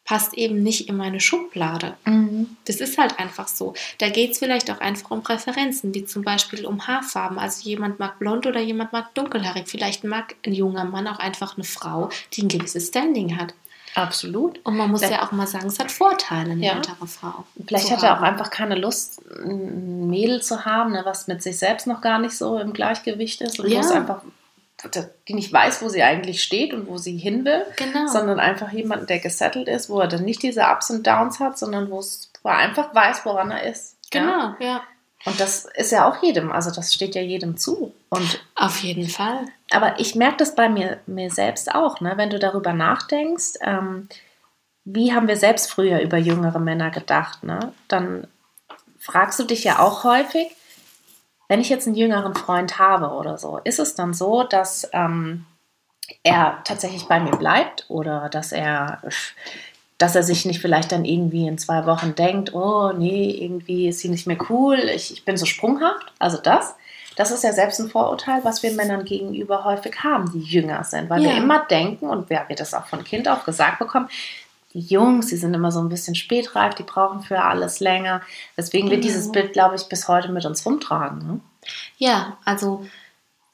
passt 0.06 0.34
eben 0.34 0.63
nicht 0.63 0.88
in 0.88 0.96
meine 0.96 1.19
Schublade. 1.19 1.98
Mhm. 2.06 2.56
Das 2.63 2.78
ist 2.78 2.98
halt 2.98 3.19
einfach 3.19 3.50
so. 3.50 3.74
Da 3.98 4.08
geht 4.08 4.32
es 4.32 4.39
vielleicht 4.39 4.72
auch 4.72 4.80
einfach 4.80 5.12
um 5.12 5.22
Präferenzen, 5.22 5.93
wie 5.93 6.06
zum 6.06 6.24
Beispiel 6.24 6.65
um 6.65 6.88
Haarfarben. 6.88 7.38
Also 7.38 7.67
jemand 7.67 8.00
mag 8.00 8.17
blond 8.17 8.48
oder 8.48 8.62
jemand 8.62 8.93
mag 8.93 9.13
dunkelhaarig. 9.13 9.67
Vielleicht 9.67 10.06
mag 10.06 10.36
ein 10.46 10.54
junger 10.54 10.86
Mann 10.86 11.08
auch 11.08 11.19
einfach 11.19 11.58
eine 11.58 11.65
Frau, 11.65 12.10
die 12.32 12.43
ein 12.43 12.48
gewisses 12.48 12.88
Standing 12.88 13.38
hat. 13.38 13.54
Absolut. 13.96 14.60
Und 14.66 14.78
man 14.78 14.90
muss 14.92 15.02
Ja. 15.02 15.12
ja 15.12 15.24
auch 15.24 15.32
mal 15.32 15.48
sagen, 15.48 15.68
es 15.68 15.80
hat 15.80 15.92
Vorteile, 15.92 16.52
eine 16.52 16.66
Ja. 16.66 16.74
ältere 16.74 17.06
Frau. 17.08 17.46
Vielleicht 17.68 17.92
hat 17.92 18.04
er 18.04 18.18
auch 18.18 18.22
einfach 18.22 18.50
keine 18.50 18.76
Lust, 18.76 19.22
ein 19.44 20.08
Mädel 20.10 20.42
zu 20.42 20.66
haben, 20.66 20.92
ne, 20.94 21.02
was 21.06 21.28
mit 21.28 21.44
sich 21.44 21.58
selbst 21.60 21.86
noch 21.88 22.02
gar 22.02 22.20
nicht 22.20 22.36
so 22.38 22.58
im 22.60 22.74
Gleichgewicht 22.74 23.42
ist 23.42 23.60
und 23.60 23.68
Ja. 23.70 23.78
wo 23.78 23.82
es 23.82 23.92
einfach, 23.92 24.22
die 25.28 25.34
nicht 25.34 25.54
weiß, 25.54 25.82
wo 25.82 25.90
sie 25.90 26.04
eigentlich 26.04 26.44
steht 26.44 26.74
und 26.74 26.88
wo 26.88 26.98
sie 26.98 27.18
hin 27.18 27.46
will, 27.46 27.66
Genau. 27.78 28.08
sondern 28.08 28.40
einfach 28.40 28.72
jemanden, 28.72 29.08
der 29.08 29.20
gesettelt 29.20 29.68
ist, 29.68 29.90
wo 29.90 30.00
er 30.00 30.08
dann 30.08 30.24
nicht 30.26 30.44
diese 30.44 30.64
Ups 30.64 30.90
und 30.90 31.06
Downs 31.08 31.40
hat, 31.40 31.58
sondern 31.58 31.90
wo 31.90 32.04
er 32.44 32.58
einfach 32.58 32.94
weiß, 32.94 33.26
woran 33.26 33.52
er 33.52 33.64
ist. 33.64 33.96
Ja? 34.14 34.22
Genau, 34.22 34.56
ja. 34.60 34.82
Und 35.26 35.40
das 35.40 35.66
ist 35.76 35.92
ja 35.92 36.10
auch 36.10 36.22
jedem, 36.22 36.52
also 36.52 36.70
das 36.72 36.94
steht 36.94 37.16
ja 37.16 37.22
jedem 37.22 37.58
zu. 37.58 37.94
Und 38.10 38.44
Auf 38.56 38.84
jeden 38.84 39.08
Fall. 39.08 39.46
aber 39.72 40.00
ich 40.00 40.16
merke 40.16 40.38
das 40.38 40.56
bei 40.56 40.70
mir, 40.70 41.00
mir 41.06 41.32
selbst 41.32 41.74
auch, 41.74 42.02
ne? 42.02 42.14
wenn 42.16 42.30
du 42.30 42.40
darüber 42.40 42.74
nachdenkst, 42.74 43.54
ähm, 43.62 44.10
wie 44.86 45.14
haben 45.14 45.28
wir 45.28 45.38
selbst 45.38 45.72
früher 45.72 46.02
über 46.02 46.18
jüngere 46.18 46.60
Männer 46.60 46.92
gedacht, 46.92 47.44
ne? 47.44 47.74
dann 47.88 48.28
fragst 49.00 49.40
du 49.40 49.44
dich 49.44 49.64
ja 49.64 49.80
auch 49.80 50.04
häufig, 50.04 50.48
wenn 51.48 51.62
ich 51.62 51.70
jetzt 51.70 51.88
einen 51.88 51.96
jüngeren 51.96 52.36
Freund 52.36 52.80
habe 52.80 53.10
oder 53.12 53.38
so, 53.38 53.60
ist 53.64 53.80
es 53.80 53.96
dann 53.96 54.14
so, 54.14 54.44
dass 54.44 54.90
ähm, 54.92 55.46
er 56.24 56.62
tatsächlich 56.64 57.08
bei 57.08 57.20
mir 57.20 57.36
bleibt 57.36 57.86
oder 57.90 58.30
dass 58.30 58.52
er, 58.52 59.02
dass 60.04 60.16
er 60.16 60.24
sich 60.24 60.44
nicht 60.46 60.60
vielleicht 60.60 60.92
dann 60.92 61.06
irgendwie 61.06 61.48
in 61.48 61.58
zwei 61.58 61.86
Wochen 61.86 62.13
denkt, 62.13 62.54
oh 62.54 62.92
nee, 62.92 63.32
irgendwie 63.32 63.88
ist 63.88 64.00
sie 64.00 64.10
nicht 64.10 64.28
mehr 64.28 64.36
cool, 64.50 64.78
ich, 64.94 65.13
ich 65.13 65.24
bin 65.24 65.38
so 65.38 65.46
sprunghaft, 65.46 66.12
also 66.20 66.38
das. 66.38 66.76
Das 67.16 67.32
ist 67.32 67.44
ja 67.44 67.54
selbst 67.54 67.80
ein 67.80 67.89
Vorurteil, 67.89 68.44
was 68.44 68.63
wir 68.63 68.74
Männern 68.74 69.06
gegenüber 69.06 69.63
häufig 69.63 70.04
haben, 70.04 70.30
die 70.34 70.39
jünger 70.42 70.84
sind, 70.84 71.10
weil 71.10 71.22
wir 71.22 71.30
Ja. 71.32 71.38
immer 71.38 71.60
denken 71.66 72.10
und 72.10 72.30
wer 72.30 72.50
wir 72.50 72.56
das 72.58 72.74
auch 72.74 72.86
von 72.88 73.06
Kind 73.06 73.30
auf 73.30 73.46
gesagt 73.46 73.80
bekommen, 73.80 74.10
die 74.74 74.80
Jungs, 74.82 75.28
die 75.28 75.38
sind 75.38 75.54
immer 75.54 75.72
so 75.72 75.80
ein 75.80 75.88
bisschen 75.88 76.16
spätreif, 76.16 76.76
die 76.76 76.84
brauchen 76.84 77.22
für 77.22 77.42
alles 77.42 77.80
länger. 77.80 78.22
Deswegen 78.58 78.89
wird 78.89 79.02
Genau. 79.04 79.13
dieses 79.13 79.32
Bild, 79.32 79.54
glaube 79.54 79.76
ich, 79.76 79.84
bis 79.84 80.10
heute 80.10 80.34
mit 80.34 80.44
uns 80.46 80.66
rumtragen. 80.66 81.20
Ne? 81.26 81.39
Ja, 81.98 82.38
also 82.44 82.86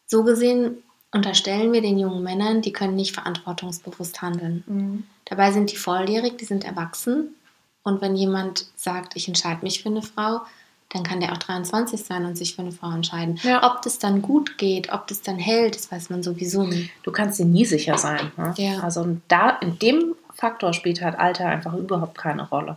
so 0.08 0.24
gesehen 0.24 0.82
unterstellen 1.12 1.74
wir 1.74 1.82
den 1.82 2.00
jungen 2.00 2.24
Männern, 2.24 2.62
die 2.62 2.72
können 2.72 2.96
nicht 2.96 3.14
verantwortungsbewusst 3.14 4.22
handeln. 4.24 5.06
Dabei 5.30 5.52
sind 5.52 5.72
die 5.72 5.78
volljährig, 5.78 6.38
die 6.38 6.46
sind 6.46 6.66
erwachsen. 6.66 7.36
Und 7.84 8.02
wenn 8.02 8.16
jemand 8.16 8.66
sagt, 8.76 9.16
ich 9.16 9.28
entscheide 9.28 9.64
mich 9.64 9.82
für 9.82 9.90
eine 9.90 10.02
Frau, 10.02 10.42
dann 10.90 11.04
kann 11.04 11.20
der 11.20 11.32
auch 11.32 11.38
23 11.38 12.04
sein 12.04 12.26
und 12.26 12.36
sich 12.36 12.56
für 12.56 12.64
eine 12.64 12.72
Frau 12.72 12.92
entscheiden. 12.92 13.40
Ja. 13.44 13.72
Ob 13.72 13.84
das 13.84 14.00
dann 14.00 14.22
gut 14.22 14.58
geht, 14.58 14.92
ob 14.92 15.08
das 15.08 15.22
dann 15.22 15.38
hält, 15.38 15.76
das 15.76 15.92
weiß 15.92 16.10
man 16.10 16.24
sowieso 16.24 16.64
nie. 16.64 16.90
Du 17.04 17.12
kannst 17.12 17.40
dir 17.40 17.46
nie 17.46 17.66
sicher 17.66 17.98
sein. 17.98 18.32
Ne? 18.38 18.54
Ja. 18.58 18.80
Also 18.80 19.18
da 19.28 19.52
in 19.62 19.78
dem 19.80 20.16
Faktor 20.34 20.74
spielt 20.74 21.02
halt 21.02 21.18
Alter 21.20 21.46
einfach 21.46 21.74
überhaupt 21.74 22.18
keine 22.18 22.48
Rolle. 22.50 22.76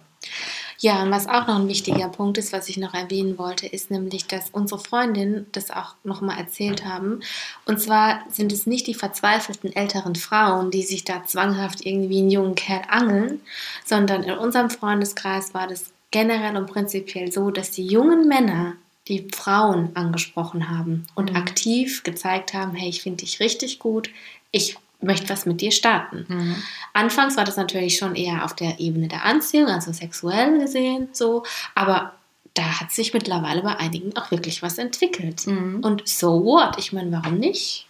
Ja, 0.85 1.01
und 1.05 1.13
was 1.13 1.29
auch 1.29 1.47
noch 1.47 1.61
ein 1.61 1.69
wichtiger 1.69 2.09
Punkt 2.09 2.39
ist, 2.39 2.53
was 2.53 2.69
ich 2.69 2.77
noch 2.77 2.93
erwähnen 2.93 3.39
wollte, 3.39 3.67
ist 3.69 3.93
nämlich, 3.93 4.27
dass 4.27 4.51
unsere 4.51 4.81
Freundinnen 4.81 5.47
das 5.53 5.71
auch 5.71 5.95
nochmal 6.03 6.39
erzählt 6.41 6.85
haben. 6.85 7.21
Und 7.67 7.81
zwar 7.81 8.25
sind 8.31 8.51
es 8.51 8.67
nicht 8.67 8.89
die 8.89 8.95
verzweifelten 8.95 9.73
älteren 9.77 10.17
Frauen, 10.17 10.73
die 10.73 10.83
sich 10.83 11.05
da 11.05 11.25
zwanghaft 11.25 11.87
irgendwie 11.87 12.19
einen 12.19 12.33
jungen 12.33 12.57
Kerl 12.57 12.83
angeln, 12.89 13.41
sondern 13.85 14.25
in 14.25 14.37
unserem 14.37 14.71
Freundeskreis 14.71 15.55
war 15.55 15.69
das 15.69 15.93
generell 16.11 16.57
und 16.57 16.67
prinzipiell 16.67 17.31
so, 17.31 17.53
dass 17.53 17.71
die 17.71 17.87
jungen 17.87 18.27
Männer 18.27 18.75
die 19.07 19.29
Frauen 19.33 19.91
angesprochen 19.95 20.69
haben 20.69 21.07
und 21.15 21.31
Mhm. 21.31 21.37
aktiv 21.37 22.03
gezeigt 22.03 22.55
haben, 22.55 22.75
hey, 22.75 22.89
ich 22.89 23.03
finde 23.03 23.19
dich 23.25 23.39
richtig 23.39 23.79
gut, 23.79 24.11
ich 24.51 24.77
möchte 25.03 25.29
was 25.29 25.47
mit 25.47 25.61
dir 25.61 25.73
starten. 25.73 26.57
Anfangs 26.93 27.37
war 27.37 27.45
das 27.45 27.57
natürlich 27.57 27.97
schon 27.97 28.15
eher 28.15 28.45
auf 28.45 28.55
der 28.55 28.81
Ebene 28.81 29.09
der 29.09 29.25
Anziehung, 29.25 29.69
also 29.69 29.93
sexuell 29.93 30.59
gesehen 30.59 31.09
so, 31.13 31.45
aber 31.75 32.13
da 32.55 32.81
hat 32.81 32.91
sich 32.91 33.15
mittlerweile 33.15 33.63
bei 33.63 33.77
einigen 33.77 34.17
auch 34.17 34.31
wirklich 34.31 34.63
was 34.63 34.79
entwickelt. 34.79 35.47
Mhm. 35.47 35.81
Und 35.83 36.07
so 36.07 36.45
what? 36.45 36.79
Ich 36.79 36.93
meine, 36.93 37.11
warum 37.13 37.39
nicht? 37.39 37.87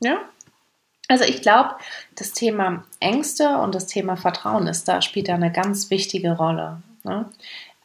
Ja. 0.00 0.18
Also 1.08 1.24
ich 1.24 1.40
glaube, 1.40 1.76
das 2.14 2.32
Thema 2.32 2.84
Ängste 3.00 3.58
und 3.58 3.74
das 3.74 3.86
Thema 3.86 4.16
Vertrauen 4.16 4.66
ist 4.66 4.88
da, 4.88 5.00
spielt 5.00 5.28
da 5.28 5.34
eine 5.34 5.52
ganz 5.52 5.90
wichtige 5.90 6.32
Rolle. 6.32 6.82
Ne? 7.04 7.26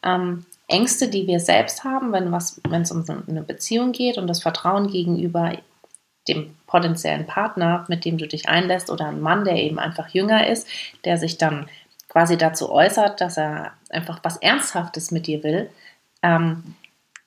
Ähm, 0.04 0.45
Ängste, 0.67 1.08
die 1.08 1.28
wir 1.28 1.39
selbst 1.39 1.84
haben, 1.84 2.12
wenn 2.13 2.34
es 2.82 2.91
um 2.91 3.06
eine 3.28 3.43
Beziehung 3.43 3.91
geht 3.91 4.17
und 4.17 4.28
das 4.28 4.41
Vertrauen 4.41 4.88
gegenüber 4.88 5.54
dem 6.28 6.56
potenziellen 6.68 7.26
Partner, 7.26 7.86
mit 7.88 8.06
dem 8.06 8.18
du 8.18 8.28
dich 8.28 8.48
einlässt, 8.48 8.90
oder 8.90 9.08
ein 9.08 9.22
Mann, 9.22 9.46
der 9.46 9.56
eben 9.56 9.80
einfach 9.80 10.10
jünger 10.10 10.48
ist, 10.48 10.68
der 11.04 11.18
sich 11.18 11.38
dann 11.38 11.68
quasi 12.10 12.38
dazu 12.38 12.72
äußert, 12.72 13.22
dass 13.22 13.38
er 13.38 13.74
einfach 13.90 14.20
was 14.24 14.38
Ernsthaftes 14.38 15.12
mit 15.12 15.28
dir 15.28 15.44
will. 15.44 15.70
Ähm, 16.22 16.76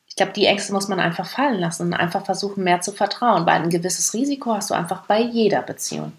ich 0.06 0.16
glaube, 0.16 0.32
die 0.32 0.46
Ängste 0.46 0.72
muss 0.72 0.88
man 0.88 1.00
einfach 1.00 1.26
fallen 1.26 1.58
lassen 1.58 1.88
und 1.88 1.94
einfach 1.94 2.24
versuchen, 2.24 2.62
mehr 2.62 2.80
zu 2.80 2.92
vertrauen, 2.92 3.46
weil 3.46 3.62
ein 3.62 3.70
gewisses 3.70 4.14
Risiko 4.14 4.54
hast 4.54 4.70
du 4.70 4.74
einfach 4.74 5.06
bei 5.06 5.20
jeder 5.20 5.62
Beziehung. 5.62 6.12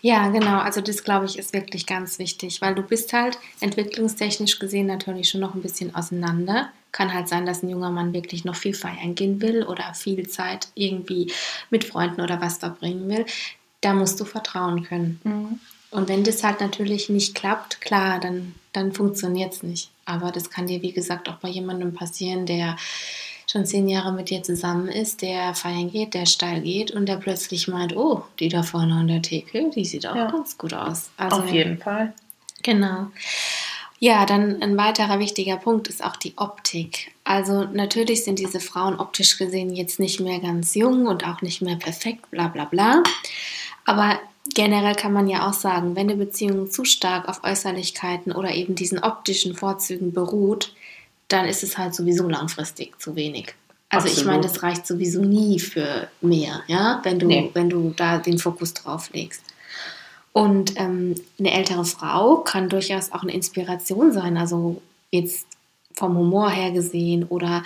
Ja, 0.00 0.28
genau. 0.28 0.58
Also 0.58 0.80
das, 0.80 1.04
glaube 1.04 1.26
ich, 1.26 1.38
ist 1.38 1.52
wirklich 1.52 1.86
ganz 1.86 2.18
wichtig, 2.18 2.60
weil 2.60 2.74
du 2.74 2.82
bist 2.82 3.12
halt 3.12 3.38
entwicklungstechnisch 3.60 4.58
gesehen 4.58 4.86
natürlich 4.86 5.30
schon 5.30 5.40
noch 5.40 5.54
ein 5.54 5.62
bisschen 5.62 5.94
auseinander. 5.94 6.70
Kann 6.94 7.12
halt 7.12 7.26
sein, 7.26 7.44
dass 7.44 7.64
ein 7.64 7.70
junger 7.70 7.90
Mann 7.90 8.12
wirklich 8.12 8.44
noch 8.44 8.54
viel 8.54 8.72
feiern 8.72 9.16
gehen 9.16 9.42
will 9.42 9.64
oder 9.64 9.94
viel 9.94 10.28
Zeit 10.28 10.68
irgendwie 10.76 11.32
mit 11.68 11.82
Freunden 11.82 12.20
oder 12.20 12.40
was 12.40 12.58
verbringen 12.58 13.08
will. 13.08 13.26
Da 13.80 13.94
musst 13.94 14.20
du 14.20 14.24
vertrauen 14.24 14.84
können. 14.84 15.58
Und 15.90 16.08
wenn 16.08 16.22
das 16.22 16.44
halt 16.44 16.60
natürlich 16.60 17.08
nicht 17.08 17.34
klappt, 17.34 17.80
klar, 17.80 18.20
dann, 18.20 18.54
dann 18.72 18.92
funktioniert 18.92 19.54
es 19.54 19.64
nicht. 19.64 19.90
Aber 20.04 20.30
das 20.30 20.50
kann 20.50 20.68
dir, 20.68 20.82
wie 20.82 20.92
gesagt, 20.92 21.28
auch 21.28 21.38
bei 21.38 21.48
jemandem 21.48 21.94
passieren, 21.94 22.46
der 22.46 22.76
schon 23.50 23.66
zehn 23.66 23.88
Jahre 23.88 24.12
mit 24.12 24.30
dir 24.30 24.44
zusammen 24.44 24.86
ist, 24.86 25.20
der 25.20 25.52
feiern 25.54 25.90
geht, 25.90 26.14
der 26.14 26.26
steil 26.26 26.60
geht 26.60 26.92
und 26.92 27.06
der 27.06 27.16
plötzlich 27.16 27.66
meint, 27.66 27.96
oh, 27.96 28.22
die 28.38 28.48
da 28.48 28.62
vorne 28.62 28.94
an 28.94 29.08
der 29.08 29.20
Theke, 29.20 29.68
die 29.74 29.84
sieht 29.84 30.06
auch 30.06 30.14
Ja. 30.14 30.30
ganz 30.30 30.56
gut 30.56 30.74
aus. 30.74 31.10
Also, 31.16 31.38
Auf 31.38 31.52
jeden 31.52 31.78
Fall. 31.78 32.12
Genau. 32.62 33.08
Ja, 34.04 34.26
dann 34.26 34.62
ein 34.62 34.76
weiterer 34.76 35.18
wichtiger 35.18 35.56
Punkt 35.56 35.88
ist 35.88 36.04
auch 36.04 36.16
die 36.16 36.34
Optik. 36.36 37.12
Also 37.24 37.64
natürlich 37.64 38.22
sind 38.22 38.38
diese 38.38 38.60
Frauen 38.60 39.00
optisch 39.00 39.38
gesehen 39.38 39.74
jetzt 39.74 39.98
nicht 39.98 40.20
mehr 40.20 40.40
ganz 40.40 40.74
jung 40.74 41.06
und 41.06 41.26
auch 41.26 41.40
nicht 41.40 41.62
mehr 41.62 41.76
perfekt, 41.76 42.30
bla 42.30 42.48
bla 42.48 42.66
bla. 42.66 43.02
Aber 43.86 44.18
generell 44.54 44.94
kann 44.94 45.14
man 45.14 45.26
ja 45.26 45.48
auch 45.48 45.54
sagen, 45.54 45.96
wenn 45.96 46.10
eine 46.10 46.22
Beziehung 46.22 46.70
zu 46.70 46.84
stark 46.84 47.30
auf 47.30 47.44
Äußerlichkeiten 47.44 48.32
oder 48.32 48.50
eben 48.52 48.74
diesen 48.74 48.98
optischen 48.98 49.54
Vorzügen 49.54 50.12
beruht, 50.12 50.74
dann 51.28 51.46
ist 51.46 51.62
es 51.62 51.78
halt 51.78 51.94
sowieso 51.94 52.28
langfristig 52.28 53.00
zu 53.00 53.16
wenig. 53.16 53.54
Also 53.88 54.08
ich 54.08 54.18
Absolut. 54.18 54.32
meine, 54.32 54.42
das 54.42 54.62
reicht 54.62 54.86
sowieso 54.86 55.22
nie 55.22 55.58
für 55.58 56.08
mehr, 56.20 56.62
ja, 56.66 57.00
wenn 57.04 57.18
du, 57.18 57.26
Nee. 57.26 57.50
wenn 57.54 57.70
du 57.70 57.94
da 57.96 58.18
den 58.18 58.38
Fokus 58.38 58.74
drauf 58.74 59.08
legst. 59.14 59.53
Und 60.34 60.74
ähm, 60.80 61.14
eine 61.38 61.52
ältere 61.52 61.84
Frau 61.84 62.38
kann 62.38 62.68
durchaus 62.68 63.12
auch 63.12 63.22
eine 63.22 63.32
Inspiration 63.32 64.12
sein, 64.12 64.36
also 64.36 64.82
jetzt 65.12 65.46
vom 65.94 66.18
Humor 66.18 66.50
her 66.50 66.72
gesehen 66.72 67.22
oder 67.22 67.62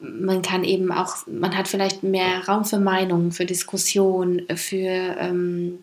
man 0.00 0.42
kann 0.42 0.64
eben 0.64 0.90
auch, 0.90 1.24
man 1.28 1.56
hat 1.56 1.68
vielleicht 1.68 2.02
mehr 2.02 2.48
Raum 2.48 2.64
für 2.64 2.80
Meinungen, 2.80 3.30
für 3.30 3.46
Diskussionen, 3.46 4.42
für 4.56 5.16
ähm, 5.20 5.78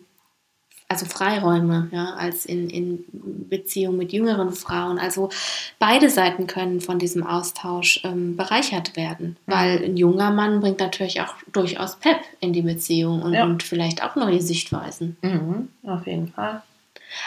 also 0.92 1.06
Freiräume, 1.06 1.88
ja, 1.90 2.14
als 2.14 2.44
in, 2.46 2.68
in 2.70 3.04
Beziehung 3.48 3.96
mit 3.96 4.12
jüngeren 4.12 4.52
Frauen. 4.52 4.98
Also 4.98 5.30
beide 5.78 6.10
Seiten 6.10 6.46
können 6.46 6.80
von 6.80 6.98
diesem 6.98 7.26
Austausch 7.26 8.00
ähm, 8.04 8.36
bereichert 8.36 8.96
werden, 8.96 9.36
weil 9.46 9.82
ein 9.84 9.96
junger 9.96 10.30
Mann 10.30 10.60
bringt 10.60 10.80
natürlich 10.80 11.20
auch 11.20 11.34
durchaus 11.52 11.96
Pep 11.96 12.20
in 12.40 12.52
die 12.52 12.62
Beziehung 12.62 13.22
und, 13.22 13.32
Ja. 13.32 13.44
und 13.44 13.62
vielleicht 13.62 14.02
auch 14.04 14.16
neue 14.16 14.40
Sichtweisen. 14.40 15.16
Mhm, 15.22 15.68
auf 15.84 16.06
jeden 16.06 16.28
Fall. 16.28 16.62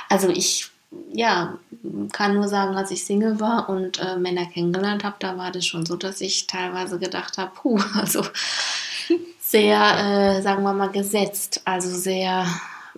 Also 0.10 0.30
ich 0.30 0.69
ja, 1.12 1.58
kann 2.13 2.36
nur 2.36 2.47
sagen, 2.47 2.75
als 2.75 2.91
ich 2.91 3.04
Single 3.04 3.39
war 3.39 3.67
und 3.69 3.99
äh, 3.99 4.17
Männer 4.17 4.45
kennengelernt 4.45 5.04
habe, 5.04 5.15
da 5.19 5.38
war 5.38 5.51
das 5.51 5.65
schon 5.65 5.86
so, 5.86 5.95
dass 5.95 6.21
ich 6.21 6.47
teilweise 6.47 6.99
gedacht 6.99 7.38
habe, 7.38 7.51
puh, 7.54 7.80
also 7.95 8.23
sehr, 9.41 10.38
äh, 10.38 10.41
sagen 10.41 10.63
wir 10.63 10.73
mal, 10.73 10.89
gesetzt. 10.89 11.62
Also 11.65 11.89
sehr, 11.89 12.45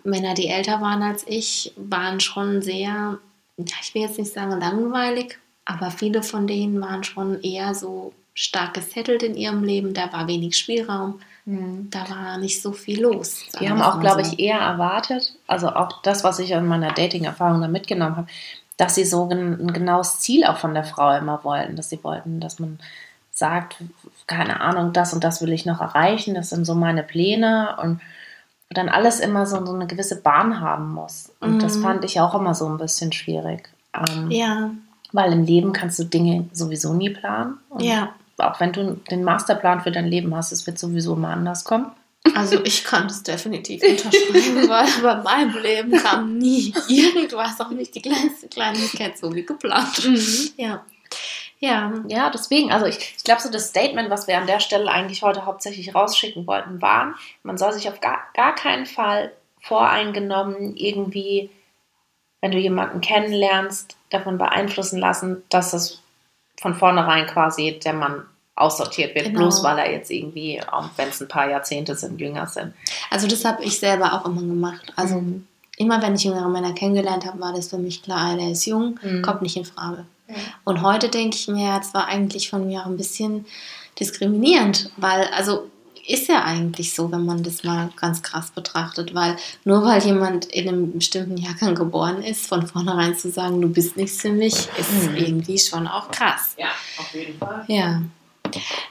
Männer, 0.08 0.34
die 0.34 0.48
älter 0.48 0.82
waren 0.82 1.04
als 1.04 1.24
ich, 1.28 1.74
waren 1.76 2.20
schon 2.20 2.62
sehr, 2.62 3.18
ich 3.58 3.94
will 3.94 4.04
jetzt 4.04 4.18
nicht 4.18 4.34
sagen 4.34 4.60
langweilig, 4.60 5.38
aber 5.66 5.92
viele 5.92 6.24
von 6.24 6.48
denen 6.48 6.82
waren 6.82 7.04
schon 7.04 7.42
eher 7.42 7.76
so 7.76 8.14
stark 8.34 8.76
gesettelt 8.76 9.24
in 9.24 9.36
ihrem 9.36 9.64
Leben. 9.64 9.94
Da 9.94 10.12
war 10.14 10.28
wenig 10.28 10.56
Spielraum. 10.56 11.20
Mhm. 11.46 11.90
Da 11.90 12.10
war 12.10 12.38
nicht 12.38 12.62
so 12.62 12.72
viel 12.72 13.02
los. 13.02 13.46
Die 13.60 13.70
haben 13.70 13.82
auch, 13.82 14.00
glaube 14.00 14.24
so. 14.24 14.34
ich, 14.34 14.40
eher 14.40 14.60
erwartet, 14.60 15.34
also 15.48 15.70
auch 15.70 16.02
das, 16.04 16.24
was 16.24 16.40
ich 16.40 16.52
in 16.52 16.68
meiner 16.68 16.92
Dating-Erfahrung 16.92 17.62
da 17.62 17.68
mitgenommen 17.68 18.16
habe, 18.16 18.28
dass 18.78 18.96
sie 18.96 19.06
so 19.06 19.28
ein, 19.30 19.74
genaues 19.74 20.20
Ziel 20.20 20.46
auch 20.46 20.58
von 20.58 20.74
der 20.74 20.84
Frau 20.84 21.18
immer 21.18 21.44
wollten, 21.44 21.76
dass 21.76 21.90
sie 21.90 22.04
wollten, 22.04 22.40
dass 22.40 22.60
man 22.60 22.80
sagt, 23.32 23.78
keine 24.28 24.62
Ahnung, 24.62 24.94
das 24.94 25.14
und 25.14 25.24
das 25.24 25.42
will 25.42 25.52
ich 25.52 25.66
noch 25.66 25.82
erreichen, 25.82 26.36
das 26.36 26.50
sind 26.50 26.66
so 26.66 26.76
meine 26.76 27.04
Pläne 27.04 27.78
und 27.82 28.02
dann 28.70 28.90
alles 28.90 29.20
immer 29.20 29.46
so, 29.46 29.66
so 29.66 29.74
eine 29.74 29.88
gewisse 29.88 30.22
Bahn 30.22 30.60
haben 30.60 30.94
muss. 30.94 31.32
Und 31.40 31.56
mhm. 31.56 31.60
das 31.60 31.78
fand 31.78 32.04
ich 32.04 32.20
auch 32.20 32.36
immer 32.36 32.54
so 32.54 32.68
ein 32.68 32.78
bisschen 32.78 33.12
schwierig. 33.12 33.70
Ähm, 33.94 34.30
ja. 34.30 34.72
Weil 35.14 35.34
im 35.34 35.46
Leben 35.46 35.72
kannst 35.72 36.00
du 36.00 36.04
Dinge 36.04 36.50
sowieso 36.52 36.94
nie 36.94 37.10
planen. 37.10 37.58
Und 37.70 37.84
ja. 37.84 38.14
Auch 38.38 38.60
wenn 38.60 38.74
du 38.74 39.00
den 39.10 39.24
Masterplan 39.24 39.82
für 39.82 39.92
dein 39.92 40.08
Leben 40.08 40.36
hast, 40.36 40.52
es 40.52 40.68
wird 40.68 40.78
sowieso 40.78 41.14
immer 41.14 41.30
anders 41.30 41.64
kommen. 41.64 41.92
Also 42.36 42.64
ich 42.64 42.84
kann 42.84 43.08
es 43.08 43.24
definitiv 43.24 43.82
unterschreiben, 43.90 44.68
weil 44.68 44.88
bei 45.02 45.24
meinem 45.24 45.58
Leben 45.62 45.92
kam 45.92 46.38
nie 46.38 46.74
irgendwas, 46.88 47.60
auch 47.62 47.70
nicht 47.70 47.96
die 47.96 48.02
kleinste 48.02 48.48
Kleinigkeit 48.48 49.18
so 49.18 49.34
wie 49.34 49.44
geplant. 49.44 50.06
Mhm. 50.06 50.50
Ja. 50.58 50.84
Ja. 51.60 51.92
Ja, 52.08 52.30
deswegen, 52.30 52.72
also 52.72 52.86
ich, 52.86 53.16
ich 53.18 53.24
glaube, 53.24 53.42
so 53.42 53.50
das 53.50 53.70
Statement, 53.70 54.10
was 54.10 54.28
wir 54.28 54.38
an 54.38 54.48
der 54.48 54.60
Stelle 54.60 54.90
eigentlich 54.92 55.24
heute 55.24 55.46
hauptsächlich 55.46 55.96
rausschicken 55.96 56.46
wollten, 56.46 56.82
war, 56.82 57.16
man 57.44 57.58
soll 57.58 57.74
sich 57.74 57.90
auf 57.90 58.00
gar, 58.00 58.20
gar 58.34 58.54
keinen 58.54 58.86
Fall 58.86 59.32
voreingenommen 59.62 60.76
irgendwie, 60.76 61.50
wenn 62.42 62.52
du 62.52 62.60
jemanden 62.60 63.02
kennenlernst, 63.02 63.98
davon 64.10 64.38
beeinflussen 64.38 65.00
lassen, 65.00 65.44
dass 65.50 65.72
das 65.72 66.02
von 66.60 66.76
vornherein 66.76 67.28
quasi 67.28 67.80
der 67.84 67.94
Mann 67.94 68.24
aussortiert 68.56 69.14
wird, 69.14 69.26
genau. 69.26 69.42
bloß 69.42 69.64
weil 69.64 69.78
er 69.78 69.92
jetzt 69.92 70.10
irgendwie, 70.10 70.62
auch 70.64 70.90
wenn 70.96 71.10
es 71.10 71.22
ein 71.22 71.28
paar 71.28 71.50
Jahrzehnte 71.50 71.96
sind, 71.96 72.20
jünger 72.20 72.48
sind. 72.48 72.74
Also 73.12 73.28
das 73.28 73.46
habe 73.46 73.64
ich 73.64 73.80
selber 73.80 74.14
auch 74.14 74.26
immer 74.26 74.42
gemacht. 74.42 74.94
Also 74.96 75.20
mhm. 75.20 75.46
immer 75.78 76.02
wenn 76.02 76.16
ich 76.16 76.24
jüngere 76.24 76.50
Männer 76.50 76.74
kennengelernt 76.74 77.26
habe, 77.26 77.40
war 77.40 77.54
das 77.54 77.68
für 77.68 77.78
mich 77.78 78.02
klar, 78.02 78.36
der 78.36 78.52
ist 78.52 78.66
jung, 78.66 79.00
mhm. 79.02 79.22
kommt 79.22 79.44
nicht 79.44 79.58
in 79.58 79.66
Frage. 79.66 80.06
Und 80.64 80.82
heute 80.82 81.10
denke 81.10 81.36
ich 81.38 81.48
mir, 81.48 81.80
es 81.82 81.94
war 81.94 82.08
eigentlich 82.08 82.50
von 82.50 82.68
mir 82.68 82.82
auch 82.82 82.88
ein 82.88 82.98
bisschen 82.98 83.46
diskriminierend, 84.00 84.92
weil, 84.98 85.26
also 85.36 85.70
ist 86.08 86.30
ja 86.30 86.44
eigentlich 86.44 86.94
so, 86.94 87.12
wenn 87.12 87.26
man 87.26 87.44
das 87.44 87.64
mal 87.64 87.90
ganz 87.98 88.22
krass 88.22 88.52
betrachtet, 88.52 89.14
weil 89.14 89.36
nur 89.66 89.84
weil 89.84 90.02
jemand 90.04 90.46
in 90.46 90.68
einem 90.68 90.94
bestimmten 90.94 91.38
Jahrgang 91.38 91.76
geboren 91.76 92.24
ist, 92.24 92.48
von 92.48 92.66
vornherein 92.66 93.16
zu 93.16 93.30
sagen, 93.30 93.62
du 93.62 93.68
bist 93.68 93.98
nichts 93.98 94.22
für 94.22 94.32
mich, 94.32 94.54
ist 94.78 94.92
mhm. 94.92 95.18
irgendwie 95.18 95.60
schon 95.60 95.88
auch 95.88 96.10
krass. 96.10 96.56
Ja, 96.58 96.70
auf 96.98 97.14
jeden 97.14 97.38
Fall. 97.38 97.66
Ja. 97.68 98.02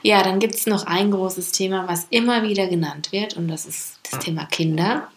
Ja, 0.03 0.21
dann 0.21 0.37
gibt 0.37 0.53
es 0.53 0.67
noch 0.67 0.85
ein 0.85 1.09
großes 1.09 1.51
Thema, 1.51 1.87
was 1.87 2.05
immer 2.11 2.43
wieder 2.43 2.67
genannt 2.67 3.11
wird, 3.11 3.35
und 3.35 3.47
das 3.47 3.65
ist 3.65 3.99
das 4.09 4.19
Thema 4.19 4.45
Kinder. 4.45 5.07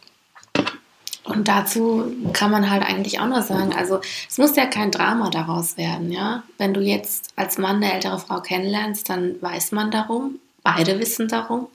Und 1.24 1.48
dazu 1.48 2.12
kann 2.32 2.50
man 2.50 2.70
halt 2.70 2.82
eigentlich 2.82 3.20
auch 3.20 3.26
noch 3.26 3.42
sagen, 3.42 3.74
also 3.74 4.00
es 4.28 4.38
muss 4.38 4.56
ja 4.56 4.66
kein 4.66 4.90
Drama 4.90 5.30
daraus 5.30 5.76
werden, 5.76 6.10
ja. 6.10 6.42
Wenn 6.58 6.74
du 6.74 6.80
jetzt 6.80 7.28
als 7.36 7.58
Mann 7.58 7.76
eine 7.76 7.92
ältere 7.92 8.18
Frau 8.18 8.40
kennenlernst, 8.40 9.08
dann 9.10 9.40
weiß 9.40 9.72
man 9.72 9.90
darum, 9.90 10.38
beide 10.62 10.98
wissen 10.98 11.28
darum. 11.28 11.68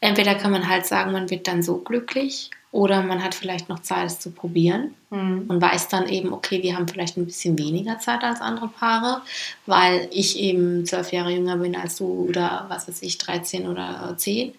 Entweder 0.00 0.34
kann 0.34 0.50
man 0.50 0.68
halt 0.68 0.86
sagen, 0.86 1.12
man 1.12 1.30
wird 1.30 1.46
dann 1.46 1.62
so 1.62 1.78
glücklich 1.78 2.50
oder 2.76 3.02
man 3.02 3.24
hat 3.24 3.34
vielleicht 3.34 3.70
noch 3.70 3.78
Zeit, 3.78 4.06
es 4.06 4.20
zu 4.20 4.30
probieren 4.30 4.94
mhm. 5.10 5.44
und 5.48 5.62
weiß 5.62 5.88
dann 5.88 6.08
eben, 6.08 6.32
okay, 6.32 6.62
wir 6.62 6.76
haben 6.76 6.86
vielleicht 6.86 7.16
ein 7.16 7.24
bisschen 7.24 7.58
weniger 7.58 7.98
Zeit 7.98 8.22
als 8.22 8.42
andere 8.42 8.68
Paare, 8.68 9.22
weil 9.64 10.08
ich 10.12 10.38
eben 10.38 10.84
zwölf 10.84 11.10
Jahre 11.12 11.30
jünger 11.30 11.56
bin 11.56 11.74
als 11.74 11.96
du 11.96 12.26
oder 12.28 12.66
was 12.68 12.86
weiß 12.86 13.00
ich, 13.02 13.16
13 13.16 13.66
oder 13.66 14.14
10. 14.16 14.52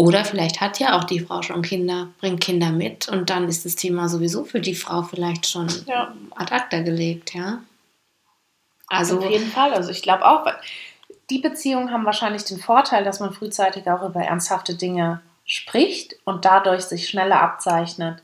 Oder 0.00 0.24
vielleicht 0.24 0.62
hat 0.62 0.78
ja 0.78 0.98
auch 0.98 1.04
die 1.04 1.20
Frau 1.20 1.42
schon 1.42 1.60
Kinder, 1.60 2.08
bringt 2.20 2.40
Kinder 2.40 2.70
mit 2.70 3.10
und 3.10 3.28
dann 3.28 3.46
ist 3.50 3.66
das 3.66 3.76
Thema 3.76 4.08
sowieso 4.08 4.46
für 4.46 4.58
die 4.58 4.74
Frau 4.74 5.02
vielleicht 5.02 5.46
schon 5.46 5.68
ja. 5.84 6.14
ad 6.34 6.54
acta 6.54 6.80
gelegt, 6.80 7.34
ja. 7.34 7.58
Also 8.88 9.18
auf 9.18 9.28
jeden 9.28 9.50
Fall. 9.50 9.74
Also 9.74 9.90
ich 9.90 10.00
glaube 10.00 10.24
auch, 10.26 10.46
die 11.28 11.40
Beziehungen 11.40 11.90
haben 11.90 12.06
wahrscheinlich 12.06 12.44
den 12.44 12.58
Vorteil, 12.58 13.04
dass 13.04 13.20
man 13.20 13.34
frühzeitig 13.34 13.90
auch 13.90 14.02
über 14.02 14.22
ernsthafte 14.22 14.74
Dinge 14.74 15.20
spricht 15.44 16.16
und 16.24 16.46
dadurch 16.46 16.84
sich 16.84 17.06
schneller 17.06 17.42
abzeichnet. 17.42 18.22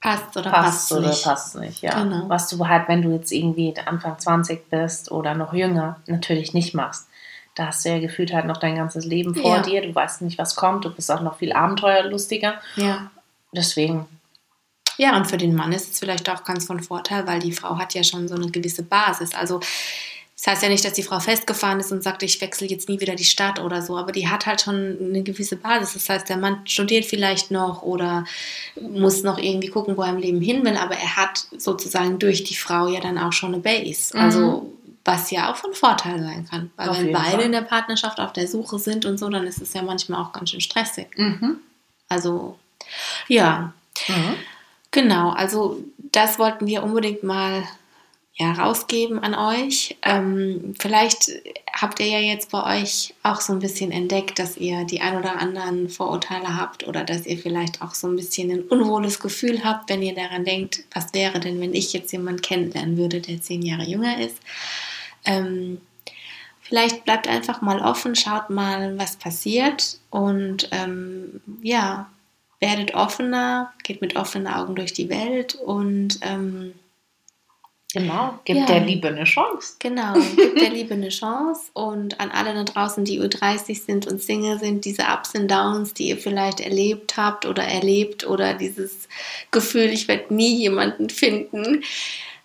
Passt 0.00 0.36
oder 0.36 0.50
passt, 0.50 0.64
passt 0.64 0.92
oder 0.92 1.06
nicht. 1.06 1.22
passt 1.22 1.54
nicht, 1.54 1.82
ja. 1.82 2.02
Genau. 2.02 2.28
Was 2.28 2.48
du 2.48 2.66
halt, 2.66 2.88
wenn 2.88 3.02
du 3.02 3.12
jetzt 3.12 3.30
irgendwie 3.30 3.72
Anfang 3.86 4.18
20 4.18 4.68
bist 4.68 5.12
oder 5.12 5.36
noch 5.36 5.54
jünger, 5.54 6.00
natürlich 6.08 6.52
nicht 6.52 6.74
machst 6.74 7.06
da 7.54 7.66
hast 7.66 7.84
du 7.84 7.90
ja 7.90 7.98
gefühlt 7.98 8.32
halt 8.32 8.46
noch 8.46 8.56
dein 8.56 8.76
ganzes 8.76 9.04
Leben 9.04 9.34
vor 9.34 9.56
ja. 9.56 9.62
dir. 9.62 9.82
Du 9.82 9.94
weißt 9.94 10.22
nicht, 10.22 10.38
was 10.38 10.56
kommt. 10.56 10.84
Du 10.84 10.90
bist 10.90 11.10
auch 11.10 11.20
noch 11.20 11.38
viel 11.38 11.52
abenteuerlustiger. 11.52 12.54
Ja. 12.76 13.10
Deswegen. 13.52 14.06
Ja, 14.96 15.16
und 15.16 15.26
für 15.26 15.36
den 15.36 15.54
Mann 15.54 15.72
ist 15.72 15.92
es 15.92 15.98
vielleicht 15.98 16.28
auch 16.30 16.44
ganz 16.44 16.66
von 16.66 16.80
Vorteil, 16.80 17.26
weil 17.26 17.40
die 17.40 17.52
Frau 17.52 17.78
hat 17.78 17.94
ja 17.94 18.04
schon 18.04 18.28
so 18.28 18.34
eine 18.34 18.50
gewisse 18.50 18.82
Basis. 18.82 19.34
Also 19.34 19.60
das 20.36 20.46
heißt 20.46 20.62
ja 20.64 20.68
nicht, 20.70 20.84
dass 20.84 20.94
die 20.94 21.04
Frau 21.04 21.20
festgefahren 21.20 21.78
ist 21.78 21.92
und 21.92 22.02
sagt, 22.02 22.22
ich 22.22 22.40
wechsle 22.40 22.66
jetzt 22.66 22.88
nie 22.88 22.98
wieder 22.98 23.14
die 23.14 23.24
Stadt 23.24 23.60
oder 23.60 23.80
so, 23.80 23.96
aber 23.96 24.10
die 24.10 24.28
hat 24.28 24.46
halt 24.46 24.60
schon 24.60 24.98
eine 25.00 25.22
gewisse 25.22 25.56
Basis. 25.56 25.92
Das 25.92 26.08
heißt, 26.08 26.28
der 26.28 26.36
Mann 26.36 26.62
studiert 26.66 27.04
vielleicht 27.04 27.50
noch 27.50 27.82
oder 27.82 28.24
muss 28.80 29.22
noch 29.22 29.38
irgendwie 29.38 29.68
gucken, 29.68 29.96
wo 29.96 30.02
er 30.02 30.10
im 30.10 30.18
Leben 30.18 30.40
hin 30.40 30.64
will, 30.64 30.76
aber 30.76 30.96
er 30.96 31.16
hat 31.16 31.46
sozusagen 31.56 32.18
durch 32.18 32.42
die 32.42 32.56
Frau 32.56 32.88
ja 32.88 33.00
dann 33.00 33.18
auch 33.18 33.32
schon 33.32 33.54
eine 33.54 33.62
Base. 33.62 34.18
Also 34.18 34.62
mhm 34.62 34.81
was 35.04 35.30
ja 35.30 35.50
auch 35.50 35.56
von 35.56 35.74
Vorteil 35.74 36.20
sein 36.22 36.46
kann. 36.48 36.70
Weil 36.76 36.88
auf 36.88 36.98
wenn 36.98 37.12
beide 37.12 37.30
Fall. 37.30 37.40
in 37.42 37.52
der 37.52 37.62
Partnerschaft 37.62 38.20
auf 38.20 38.32
der 38.32 38.46
Suche 38.46 38.78
sind 38.78 39.04
und 39.04 39.18
so, 39.18 39.28
dann 39.28 39.46
ist 39.46 39.60
es 39.60 39.72
ja 39.74 39.82
manchmal 39.82 40.22
auch 40.22 40.32
ganz 40.32 40.50
schön 40.50 40.60
stressig. 40.60 41.08
Mhm. 41.16 41.58
Also, 42.08 42.58
ja. 43.28 43.72
Mhm. 44.08 44.34
Genau, 44.90 45.30
also 45.30 45.82
das 45.98 46.38
wollten 46.38 46.66
wir 46.66 46.82
unbedingt 46.82 47.22
mal 47.22 47.64
ja, 48.34 48.52
rausgeben 48.52 49.18
an 49.18 49.34
euch. 49.34 49.96
Ähm, 50.02 50.74
vielleicht 50.78 51.30
habt 51.72 52.00
ihr 52.00 52.06
ja 52.06 52.18
jetzt 52.18 52.50
bei 52.50 52.80
euch 52.80 53.14
auch 53.22 53.40
so 53.40 53.52
ein 53.52 53.58
bisschen 53.58 53.92
entdeckt, 53.92 54.38
dass 54.38 54.56
ihr 54.56 54.84
die 54.84 55.00
ein 55.00 55.18
oder 55.18 55.38
anderen 55.38 55.88
Vorurteile 55.88 56.56
habt 56.56 56.86
oder 56.88 57.04
dass 57.04 57.26
ihr 57.26 57.38
vielleicht 57.38 57.82
auch 57.82 57.94
so 57.94 58.08
ein 58.08 58.16
bisschen 58.16 58.50
ein 58.50 58.62
unwohles 58.62 59.20
Gefühl 59.20 59.64
habt, 59.64 59.90
wenn 59.90 60.02
ihr 60.02 60.14
daran 60.14 60.44
denkt, 60.44 60.84
was 60.94 61.12
wäre 61.12 61.40
denn, 61.40 61.60
wenn 61.60 61.74
ich 61.74 61.92
jetzt 61.92 62.12
jemanden 62.12 62.40
kennenlernen 62.40 62.96
würde, 62.96 63.20
der 63.20 63.40
zehn 63.42 63.62
Jahre 63.62 63.84
jünger 63.84 64.18
ist. 64.18 64.38
Ähm, 65.24 65.80
vielleicht 66.60 67.04
bleibt 67.04 67.28
einfach 67.28 67.60
mal 67.60 67.80
offen, 67.80 68.14
schaut 68.14 68.50
mal, 68.50 68.98
was 68.98 69.16
passiert 69.16 69.98
und 70.10 70.68
ähm, 70.72 71.40
ja, 71.62 72.10
werdet 72.60 72.94
offener, 72.94 73.72
geht 73.82 74.00
mit 74.00 74.16
offenen 74.16 74.46
Augen 74.46 74.74
durch 74.74 74.92
die 74.92 75.08
Welt 75.08 75.54
und 75.54 76.18
ähm, 76.22 76.74
Genau, 77.94 78.38
gibt 78.46 78.60
ja. 78.60 78.66
der 78.66 78.80
Liebe 78.80 79.08
eine 79.08 79.24
Chance. 79.24 79.74
Genau, 79.78 80.14
gibt 80.14 80.60
der 80.60 80.70
Liebe 80.70 80.94
eine 80.94 81.10
Chance. 81.10 81.70
Und 81.74 82.20
an 82.20 82.30
alle 82.30 82.54
da 82.54 82.64
draußen, 82.64 83.04
die 83.04 83.20
Ü30 83.20 83.84
sind 83.84 84.06
und 84.06 84.22
Single 84.22 84.58
sind, 84.58 84.86
diese 84.86 85.02
Ups 85.02 85.34
und 85.34 85.50
Downs, 85.50 85.92
die 85.92 86.08
ihr 86.08 86.16
vielleicht 86.16 86.60
erlebt 86.60 87.18
habt 87.18 87.44
oder 87.44 87.64
erlebt 87.64 88.26
oder 88.26 88.54
dieses 88.54 89.08
Gefühl, 89.50 89.92
ich 89.92 90.08
werde 90.08 90.32
nie 90.34 90.56
jemanden 90.56 91.10
finden. 91.10 91.84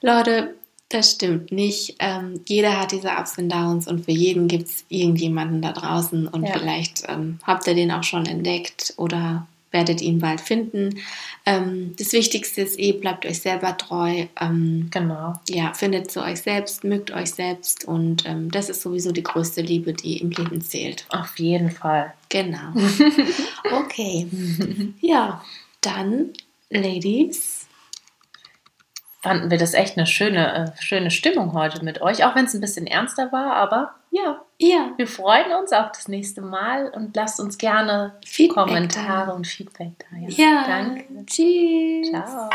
Leute, 0.01 0.53
das 0.89 1.11
stimmt 1.11 1.51
nicht. 1.51 1.95
Ähm, 1.99 2.41
jeder 2.47 2.79
hat 2.79 2.91
diese 2.91 3.09
Ups 3.09 3.37
und 3.37 3.49
Downs 3.49 3.87
und 3.87 4.05
für 4.05 4.11
jeden 4.11 4.47
gibt 4.47 4.67
es 4.67 4.85
irgendjemanden 4.89 5.61
da 5.61 5.73
draußen 5.73 6.27
und 6.27 6.43
ja. 6.43 6.53
vielleicht 6.53 7.03
ähm, 7.07 7.39
habt 7.43 7.67
ihr 7.67 7.75
den 7.75 7.91
auch 7.91 8.03
schon 8.03 8.25
entdeckt 8.25 8.93
oder 8.97 9.47
werdet 9.71 10.01
ihn 10.01 10.19
bald 10.19 10.39
finden. 10.39 10.99
Ähm, 11.45 11.93
das 11.97 12.13
Wichtigste 12.13 12.61
ist 12.61 12.79
eh, 12.79 12.93
bleibt 12.93 13.25
euch 13.25 13.41
selber 13.41 13.75
treu. 13.75 14.27
Ähm, 14.39 14.87
genau. 14.89 15.33
Ja, 15.49 15.73
findet 15.73 16.09
zu 16.09 16.23
euch 16.23 16.41
selbst, 16.41 16.85
mögt 16.85 17.11
euch 17.11 17.31
selbst 17.31 17.83
und 17.85 18.25
ähm, 18.25 18.49
das 18.49 18.69
ist 18.69 18.81
sowieso 18.81 19.11
die 19.11 19.23
größte 19.23 19.61
Liebe, 19.61 19.91
die 19.91 20.19
im 20.19 20.29
Leben 20.29 20.61
zählt. 20.61 21.05
Auf 21.09 21.37
jeden 21.37 21.69
Fall. 21.69 22.13
Genau. 22.29 22.73
okay. 23.71 24.27
ja, 25.01 25.43
dann, 25.81 26.31
Ladies 26.69 27.56
fanden 29.19 29.49
wir 29.49 29.57
das 29.57 29.73
echt 29.73 29.97
eine 29.97 30.05
schöne, 30.05 30.73
äh, 30.77 30.81
schöne 30.81 31.11
Stimmung 31.11 31.53
heute 31.53 31.83
mit 31.83 32.01
euch, 32.01 32.23
auch 32.23 32.35
wenn 32.35 32.45
es 32.45 32.53
ein 32.53 32.61
bisschen 32.61 32.87
ernster 32.87 33.31
war, 33.31 33.53
aber 33.53 33.95
ja, 34.11 34.41
ja, 34.59 34.91
wir 34.97 35.07
freuen 35.07 35.51
uns 35.53 35.71
auf 35.71 35.91
das 35.91 36.07
nächste 36.07 36.41
Mal 36.41 36.89
und 36.89 37.15
lasst 37.15 37.39
uns 37.39 37.57
gerne 37.57 38.15
Feedback 38.25 38.65
Kommentare 38.65 39.27
da. 39.27 39.33
und 39.33 39.45
Feedback 39.45 39.93
da. 39.99 40.17
Ja, 40.17 40.29
ja 40.29 40.65
danke. 40.67 41.25
Tschüss. 41.25 42.09
Ciao. 42.09 42.49